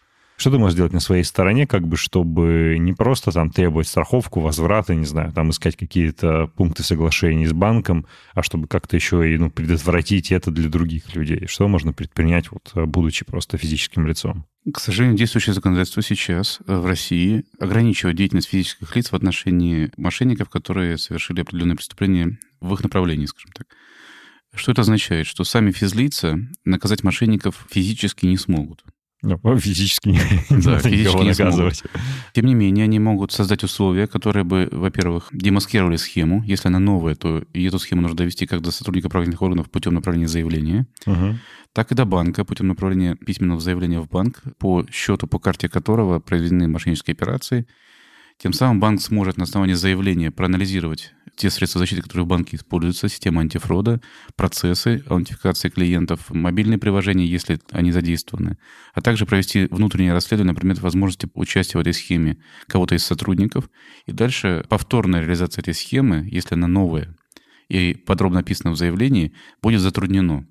Что 0.41 0.53
ты 0.53 0.57
можешь 0.57 0.73
сделать 0.73 0.95
на 0.95 1.01
своей 1.01 1.23
стороне, 1.23 1.67
как 1.67 1.87
бы, 1.87 1.99
чтобы 1.99 2.79
не 2.81 2.95
просто 2.95 3.31
там 3.31 3.51
требовать 3.51 3.89
страховку, 3.89 4.41
возврата, 4.41 4.95
не 4.95 5.05
знаю, 5.05 5.35
там 5.35 5.51
искать 5.51 5.77
какие-то 5.77 6.47
пункты 6.57 6.83
соглашений 6.83 7.45
с 7.45 7.53
банком, 7.53 8.07
а 8.33 8.43
чтобы 8.43 8.67
как-то 8.67 8.97
еще 8.97 9.35
и 9.35 9.37
ну, 9.37 9.51
предотвратить 9.51 10.33
это 10.33 10.51
для 10.51 10.71
других 10.71 11.15
людей? 11.15 11.47
Что 11.47 11.69
можно 11.69 11.93
предпринять, 11.93 12.47
вот, 12.51 12.73
будучи 12.89 13.27
просто 13.27 13.59
физическим 13.59 14.07
лицом? 14.07 14.47
К 14.73 14.81
сожалению, 14.81 15.19
действующее 15.19 15.53
законодательство 15.53 16.03
сейчас 16.03 16.61
э, 16.67 16.75
в 16.75 16.87
России 16.87 17.45
ограничивает 17.59 18.17
деятельность 18.17 18.49
физических 18.49 18.97
лиц 18.97 19.13
в 19.13 19.15
отношении 19.15 19.93
мошенников, 19.99 20.49
которые 20.49 20.97
совершили 20.97 21.43
определенные 21.43 21.77
преступления 21.77 22.39
в 22.63 22.73
их 22.73 22.83
направлении, 22.83 23.27
скажем 23.27 23.51
так. 23.53 23.67
Что 24.55 24.73
это 24.73 24.81
означает? 24.81 25.27
Что 25.27 25.45
сами 25.45 25.71
физлица 25.71 26.39
наказать 26.65 27.05
мошенников 27.05 27.67
физически 27.71 28.25
не 28.25 28.39
смогут. 28.39 28.83
Ну, 29.23 29.39
физически 29.59 30.09
не 30.09 30.19
Да, 30.63 30.73
надо 30.73 30.89
физически 30.89 31.17
не 31.23 31.35
смогут. 31.35 31.39
наказывать. 31.39 31.83
Тем 32.33 32.47
не 32.47 32.55
менее, 32.55 32.85
они 32.85 32.99
могут 32.99 33.33
создать 33.33 33.63
условия, 33.65 34.07
которые 34.07 34.45
бы, 34.45 34.69
во-первых, 34.73 35.29
демаскировали 35.33 35.97
схему. 35.97 36.43
Если 36.45 36.69
она 36.69 36.79
новая, 36.79 37.15
то 37.15 37.45
и 37.53 37.65
эту 37.65 37.79
схему 37.79 38.01
нужно 38.03 38.17
довести 38.17 38.47
как 38.47 38.63
до 38.63 38.71
сотрудника 38.71 39.09
правоохранительных 39.09 39.43
органов 39.43 39.71
путем 39.71 39.95
направления 39.95 40.29
заявления, 40.29 40.87
Мгм. 41.07 41.39
так 41.73 41.93
и 41.93 41.95
до 41.95 42.05
банка 42.07 42.45
путем 42.45 42.69
направления 42.69 43.15
письменного 43.17 43.61
заявления 43.61 44.01
в 44.01 44.09
банк, 44.09 44.43
по 44.59 44.87
счету, 44.91 45.27
по 45.27 45.39
карте 45.39 45.69
которого 45.69 46.19
произведены 46.21 46.67
мошеннические 46.69 47.13
операции. 47.13 47.67
Тем 48.43 48.55
самым 48.55 48.81
банк 48.81 49.03
сможет 49.03 49.37
на 49.37 49.45
основании 49.45 49.75
заявления 49.75 50.31
проанализировать 50.31 51.13
те 51.41 51.49
средства 51.49 51.79
защиты, 51.79 52.03
которые 52.03 52.27
в 52.27 52.29
банке 52.29 52.57
используются, 52.59 53.09
система 53.09 53.41
антифрода, 53.41 54.03
процессы 54.37 55.03
аутентификации 55.07 55.71
клиентов, 55.71 56.29
мобильные 56.29 56.79
приложения, 56.79 57.25
если 57.25 57.59
они 57.71 57.93
задействованы, 57.93 58.59
а 58.93 59.01
также 59.01 59.25
провести 59.25 59.67
внутреннее 59.71 60.13
расследование 60.13 60.53
на 60.53 60.55
предмет 60.55 60.81
возможности 60.81 61.31
участия 61.33 61.79
в 61.79 61.81
этой 61.81 61.95
схеме 61.95 62.37
кого-то 62.67 62.95
из 62.95 63.05
сотрудников. 63.05 63.71
И 64.05 64.13
дальше 64.13 64.67
повторная 64.69 65.23
реализация 65.23 65.63
этой 65.63 65.73
схемы, 65.73 66.29
если 66.31 66.57
она 66.57 66.69
новая 66.69 67.17
и 67.71 67.95
подробно 67.95 68.41
описана 68.41 68.73
в 68.73 68.77
заявлении, 68.77 69.33
будет 69.63 69.81
затруднено. 69.81 70.47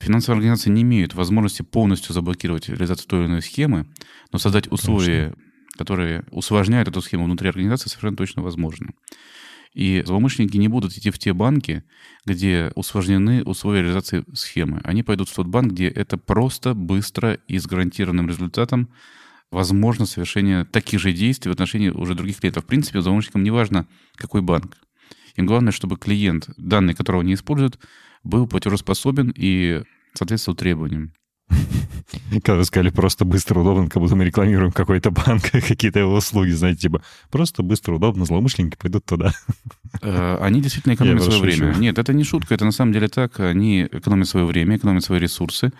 Финансовые 0.00 0.38
организации 0.38 0.70
не 0.70 0.82
имеют 0.82 1.14
возможности 1.14 1.62
полностью 1.62 2.12
заблокировать 2.12 2.68
реализацию 2.68 3.06
той 3.06 3.20
или 3.20 3.26
иной 3.28 3.42
схемы, 3.42 3.86
но 4.32 4.40
создать 4.40 4.66
условия, 4.72 5.34
которые 5.76 6.24
усложняют 6.32 6.88
эту 6.88 7.02
схему 7.02 7.26
внутри 7.26 7.48
организации, 7.50 7.88
совершенно 7.88 8.16
точно 8.16 8.42
возможно. 8.42 8.88
И 9.78 10.02
злоумышленники 10.04 10.56
не 10.56 10.66
будут 10.66 10.92
идти 10.94 11.12
в 11.12 11.20
те 11.20 11.32
банки, 11.32 11.84
где 12.26 12.72
усложнены 12.74 13.44
условия 13.44 13.82
реализации 13.82 14.24
схемы. 14.34 14.80
Они 14.82 15.04
пойдут 15.04 15.28
в 15.28 15.34
тот 15.36 15.46
банк, 15.46 15.70
где 15.70 15.86
это 15.86 16.18
просто, 16.18 16.74
быстро 16.74 17.34
и 17.46 17.60
с 17.60 17.66
гарантированным 17.68 18.28
результатом 18.28 18.88
возможно 19.52 20.04
совершение 20.04 20.64
таких 20.64 20.98
же 20.98 21.12
действий 21.12 21.50
в 21.50 21.52
отношении 21.52 21.90
уже 21.90 22.16
других 22.16 22.40
клиентов. 22.40 22.64
В 22.64 22.66
принципе, 22.66 23.00
злоумышленникам 23.00 23.44
не 23.44 23.52
важно, 23.52 23.86
какой 24.16 24.42
банк. 24.42 24.78
Им 25.36 25.46
главное, 25.46 25.70
чтобы 25.70 25.96
клиент, 25.96 26.50
данные 26.56 26.96
которого 26.96 27.22
они 27.22 27.34
используют, 27.34 27.78
был 28.24 28.48
платежеспособен 28.48 29.32
и 29.36 29.84
соответствовал 30.12 30.56
требованиям. 30.56 31.12
Когда 32.42 32.64
сказали 32.64 32.90
просто 32.90 33.24
быстро, 33.24 33.60
удобно, 33.60 33.88
как 33.88 34.02
будто 34.02 34.16
мы 34.16 34.24
рекламируем 34.24 34.72
какой-то 34.72 35.10
банк, 35.10 35.42
какие-то 35.50 35.98
его 35.98 36.14
услуги, 36.14 36.50
знаете, 36.50 36.82
типа 36.82 37.02
просто 37.30 37.62
быстро, 37.62 37.94
удобно, 37.94 38.24
злоумышленники 38.24 38.76
пойдут 38.76 39.04
туда. 39.04 39.32
Э, 40.02 40.38
они 40.40 40.60
действительно 40.60 40.94
экономят 40.94 41.22
свое 41.22 41.40
время. 41.40 41.74
Нет, 41.78 41.98
это 41.98 42.12
не 42.12 42.24
шутка, 42.24 42.54
это 42.54 42.64
на 42.64 42.72
самом 42.72 42.92
деле 42.92 43.08
так. 43.08 43.40
Они 43.40 43.84
экономят 43.90 44.28
свое 44.28 44.46
время, 44.46 44.76
экономят 44.76 45.04
свои 45.04 45.18
ресурсы. 45.18 45.72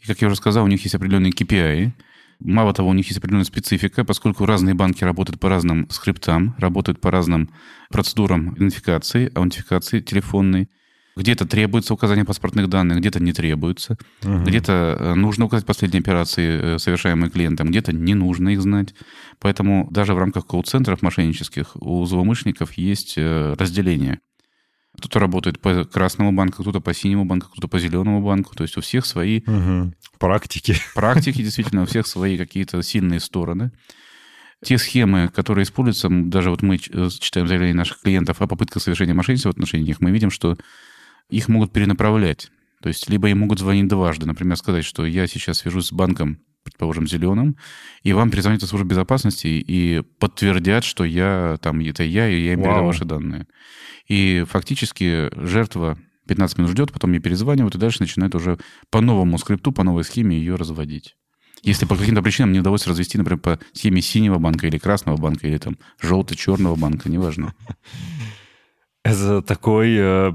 И, 0.00 0.06
как 0.06 0.20
я 0.20 0.28
уже 0.28 0.36
сказал, 0.36 0.64
у 0.64 0.68
них 0.68 0.82
есть 0.84 0.94
определенные 0.94 1.32
KPI, 1.32 1.92
Мало 2.40 2.72
того, 2.72 2.90
у 2.90 2.92
них 2.92 3.06
есть 3.06 3.18
определенная 3.18 3.44
специфика, 3.44 4.04
поскольку 4.04 4.46
разные 4.46 4.74
банки 4.74 5.02
работают 5.02 5.40
по 5.40 5.48
разным 5.48 5.90
скриптам, 5.90 6.54
работают 6.58 7.00
по 7.00 7.10
разным 7.10 7.50
процедурам 7.90 8.54
идентификации, 8.54 9.32
аутентификации 9.34 10.00
телефонной. 10.00 10.68
Где-то 11.18 11.46
требуется 11.46 11.94
указание 11.94 12.24
паспортных 12.24 12.68
данных, 12.68 12.98
где-то 12.98 13.18
не 13.18 13.32
требуется. 13.32 13.98
Угу. 14.22 14.44
Где-то 14.44 14.96
э, 14.98 15.14
нужно 15.14 15.46
указать 15.46 15.66
последние 15.66 16.00
операции, 16.00 16.76
э, 16.76 16.78
совершаемые 16.78 17.28
клиентом, 17.28 17.70
где-то 17.70 17.92
не 17.92 18.14
нужно 18.14 18.50
их 18.50 18.62
знать. 18.62 18.94
Поэтому 19.40 19.88
даже 19.90 20.14
в 20.14 20.18
рамках 20.18 20.46
колл-центров 20.46 21.02
мошеннических 21.02 21.72
у 21.74 22.04
злоумышленников 22.06 22.74
есть 22.74 23.14
э, 23.16 23.56
разделение. 23.58 24.20
Кто-то 24.96 25.18
работает 25.18 25.60
по 25.60 25.84
красному 25.84 26.30
банку, 26.30 26.62
кто-то 26.62 26.80
по 26.80 26.94
синему 26.94 27.24
банку, 27.24 27.48
кто-то 27.50 27.66
по 27.66 27.80
зеленому 27.80 28.22
банку. 28.22 28.54
То 28.54 28.62
есть 28.62 28.76
у 28.76 28.80
всех 28.80 29.04
свои... 29.04 29.40
Угу. 29.40 29.94
Практики. 30.20 30.76
Практики, 30.94 31.42
действительно, 31.42 31.82
у 31.82 31.86
всех 31.86 32.06
свои 32.06 32.38
какие-то 32.38 32.80
сильные 32.82 33.18
стороны. 33.18 33.72
Те 34.64 34.78
схемы, 34.78 35.28
которые 35.28 35.64
используются, 35.64 36.08
даже 36.10 36.50
вот 36.50 36.62
мы 36.62 36.78
читаем 36.78 37.48
заявления 37.48 37.74
наших 37.74 38.00
клиентов 38.00 38.40
о 38.40 38.46
попытках 38.46 38.82
совершения 38.82 39.14
мошенничества 39.14 39.50
в 39.50 39.52
отношении 39.52 39.86
них, 39.86 40.00
мы 40.00 40.10
видим, 40.10 40.30
что 40.30 40.56
их 41.28 41.48
могут 41.48 41.72
перенаправлять. 41.72 42.50
То 42.82 42.88
есть 42.88 43.08
либо 43.08 43.28
им 43.28 43.40
могут 43.40 43.58
звонить 43.58 43.88
дважды, 43.88 44.26
например, 44.26 44.56
сказать, 44.56 44.84
что 44.84 45.04
я 45.04 45.26
сейчас 45.26 45.58
свяжусь 45.58 45.88
с 45.88 45.92
банком, 45.92 46.38
предположим, 46.62 47.08
зеленым, 47.08 47.56
и 48.02 48.12
вам 48.12 48.30
перезвонит 48.30 48.62
служба 48.62 48.88
безопасности 48.88 49.46
и 49.46 50.02
подтвердят, 50.18 50.84
что 50.84 51.04
я 51.04 51.58
там, 51.60 51.80
это 51.80 52.02
я, 52.02 52.28
и 52.28 52.40
я 52.40 52.52
им 52.52 52.62
передал 52.62 52.84
ваши 52.84 53.04
данные. 53.04 53.46
И 54.06 54.44
фактически 54.48 55.28
жертва 55.34 55.98
15 56.28 56.58
минут 56.58 56.70
ждет, 56.70 56.92
потом 56.92 57.10
мне 57.10 57.20
перезванивают, 57.20 57.74
и 57.74 57.78
дальше 57.78 58.00
начинает 58.00 58.34
уже 58.34 58.58
по 58.90 59.00
новому 59.00 59.38
скрипту, 59.38 59.72
по 59.72 59.82
новой 59.82 60.04
схеме 60.04 60.38
ее 60.38 60.54
разводить. 60.54 61.16
Если 61.62 61.86
по 61.86 61.96
каким-то 61.96 62.22
причинам 62.22 62.52
не 62.52 62.60
удалось 62.60 62.86
развести, 62.86 63.18
например, 63.18 63.40
по 63.40 63.58
схеме 63.72 64.00
синего 64.00 64.38
банка 64.38 64.66
или 64.66 64.78
красного 64.78 65.16
банка, 65.16 65.48
или 65.48 65.58
там 65.58 65.76
желто-черного 66.00 66.76
банка, 66.76 67.10
неважно. 67.10 67.54
Это 69.04 69.42
такой 69.42 69.96
э, 69.96 70.32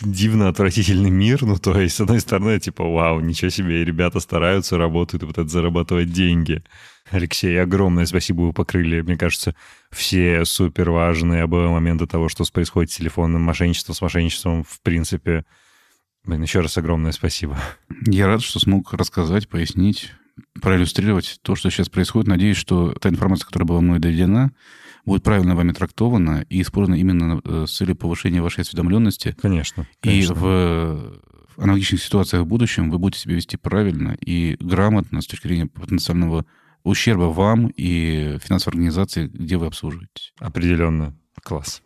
дивно 0.00 0.48
отвратительный 0.48 1.10
мир. 1.10 1.42
Ну, 1.42 1.56
то 1.56 1.78
есть, 1.80 1.96
с 1.96 2.00
одной 2.00 2.20
стороны, 2.20 2.58
типа, 2.60 2.84
вау, 2.84 3.20
ничего 3.20 3.50
себе, 3.50 3.84
ребята 3.84 4.20
стараются, 4.20 4.78
работают 4.78 5.22
и 5.22 5.26
это 5.30 5.48
зарабатывать 5.48 6.12
деньги. 6.12 6.62
Алексей, 7.10 7.60
огромное 7.60 8.06
спасибо, 8.06 8.42
вы 8.42 8.52
покрыли, 8.52 9.00
мне 9.00 9.16
кажется, 9.16 9.54
все 9.92 10.44
супер 10.44 10.90
важные 10.90 11.44
моменты 11.46 12.06
того, 12.06 12.28
что 12.28 12.44
происходит 12.52 12.90
с 12.90 12.96
телефонным 12.96 13.42
мошенничеством, 13.42 13.94
с 13.94 14.00
мошенничеством, 14.00 14.64
в 14.64 14.80
принципе. 14.82 15.44
Блин, 16.24 16.42
еще 16.42 16.60
раз 16.60 16.76
огромное 16.76 17.12
спасибо. 17.12 17.56
Я 18.06 18.26
рад, 18.26 18.42
что 18.42 18.58
смог 18.58 18.92
рассказать, 18.92 19.48
пояснить, 19.48 20.12
проиллюстрировать 20.60 21.38
то, 21.42 21.54
что 21.54 21.70
сейчас 21.70 21.88
происходит. 21.88 22.28
Надеюсь, 22.28 22.56
что 22.56 22.92
та 22.92 23.08
информация, 23.08 23.46
которая 23.46 23.68
была 23.68 23.80
мной 23.80 24.00
доведена, 24.00 24.50
будет 25.06 25.22
правильно 25.22 25.54
вами 25.54 25.72
трактована 25.72 26.44
и 26.50 26.60
использована 26.60 26.98
именно 27.00 27.40
э, 27.44 27.64
с 27.66 27.76
целью 27.76 27.96
повышения 27.96 28.42
вашей 28.42 28.60
осведомленности. 28.60 29.34
Конечно. 29.40 29.86
конечно. 30.00 30.32
И 30.32 30.34
в 30.34 31.22
аналогичных 31.56 32.02
ситуациях 32.02 32.42
в 32.42 32.46
будущем 32.46 32.90
вы 32.90 32.98
будете 32.98 33.20
себя 33.20 33.36
вести 33.36 33.56
правильно 33.56 34.16
и 34.20 34.56
грамотно 34.60 35.22
с 35.22 35.26
точки 35.26 35.46
зрения 35.46 35.66
потенциального 35.66 36.44
ущерба 36.82 37.24
вам 37.24 37.68
и 37.68 38.38
финансовой 38.42 38.74
организации, 38.74 39.28
где 39.28 39.56
вы 39.56 39.66
обслуживаетесь. 39.66 40.32
Определенно. 40.38 41.16
Класс. 41.42 41.82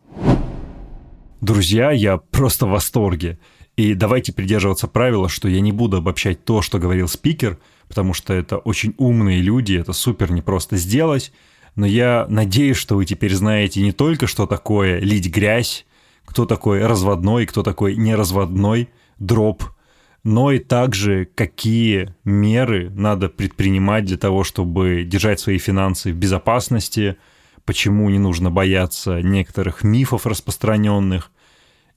Друзья, 1.41 1.91
я 1.91 2.17
просто 2.17 2.67
в 2.67 2.71
восторге. 2.71 3.39
И 3.77 3.95
давайте 3.95 4.33
придерживаться 4.33 4.89
правила, 4.89 5.29
что 5.29 5.49
я 5.49 5.61
не 5.61 5.73
буду 5.73 5.99
обобщать 5.99 6.45
то, 6.45 6.61
что 6.61 6.79
говорил 6.79 7.09
спикер, 7.09 7.59
потому 7.89 8.13
что 8.13 8.35
это 8.35 8.59
очень 8.59 8.95
умные 8.99 9.41
люди, 9.41 9.75
это 9.75 9.93
супер 9.93 10.33
непросто 10.33 10.77
сделать. 10.77 11.33
Но 11.77 11.87
я 11.87 12.27
надеюсь, 12.29 12.77
что 12.77 12.97
вы 12.97 13.05
теперь 13.05 13.35
знаете 13.35 13.81
не 13.83 13.93
только, 13.93 14.27
что 14.27 14.47
такое 14.47 14.99
лить 14.99 15.31
грязь, 15.31 15.87
кто 16.25 16.47
такой 16.47 16.85
разводной, 16.85 17.47
кто 17.47 17.63
такой 17.63 17.97
неразводной 17.97 18.89
дроп– 19.19 19.65
но 20.23 20.53
и 20.53 20.59
также 20.59 21.25
какие 21.25 22.15
меры 22.25 22.91
надо 22.91 23.29
предпринимать 23.29 24.05
для 24.05 24.19
того, 24.19 24.45
чтобы 24.45 25.05
держать 25.05 25.41
свои 25.41 25.59
финансы 25.59 26.13
в 26.13 26.17
безопасности, 26.17 27.17
почему 27.65 28.11
не 28.11 28.19
нужно 28.19 28.51
бояться 28.51 29.23
некоторых 29.23 29.83
мифов 29.83 30.27
распространенных. 30.27 31.31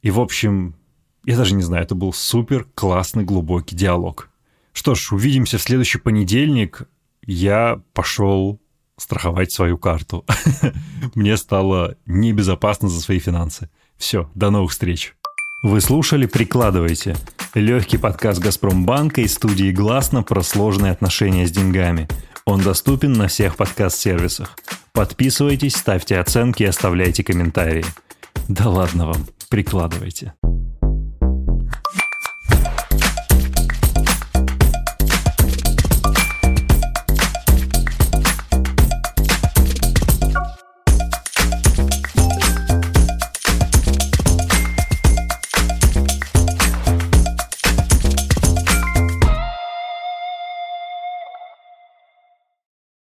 И, 0.02 0.12
в 0.12 0.20
общем, 0.20 0.76
я 1.26 1.38
даже 1.38 1.56
не 1.56 1.64
знаю, 1.64 1.84
это 1.84 1.96
был 1.96 2.14
супер 2.14 2.66
классный 2.76 3.24
глубокий 3.24 3.76
диалог. 3.76 4.30
Что 4.72 4.96
ж, 4.96 5.12
увидимся 5.12 5.58
в 5.58 5.62
следующий 5.62 6.00
понедельник. 6.00 6.84
Я 7.26 7.82
пошел 7.94 8.60
страховать 8.98 9.52
свою 9.52 9.78
карту. 9.78 10.26
Мне 11.16 11.38
стало 11.38 11.96
небезопасно 12.06 12.90
за 12.90 13.00
свои 13.02 13.20
финансы. 13.20 13.70
Все, 13.98 14.30
до 14.36 14.50
новых 14.50 14.72
встреч. 14.72 15.16
Вы 15.64 15.80
слушали 15.80 16.26
«Прикладывайте»– 16.26 17.16
легкий 17.54 17.98
подкаст 17.98 18.42
«Газпромбанка» 18.42 19.22
и 19.22 19.28
студии 19.28 19.72
«Гласно» 19.72 20.22
про 20.22 20.44
сложные 20.44 20.92
отношения 20.92 21.48
с 21.48 21.52
деньгами. 21.52 22.10
Он 22.46 22.62
доступен 22.62 23.14
на 23.14 23.28
всех 23.28 23.56
подкаст-сервисах. 23.56 24.58
Подписывайтесь, 24.92 25.76
ставьте 25.76 26.20
оценки 26.20 26.64
и 26.64 26.68
оставляйте 26.68 27.24
комментарии. 27.24 27.86
Да 28.50 28.70
ладно 28.70 29.08
вам, 29.08 29.26
прикладывайте. 29.50 30.34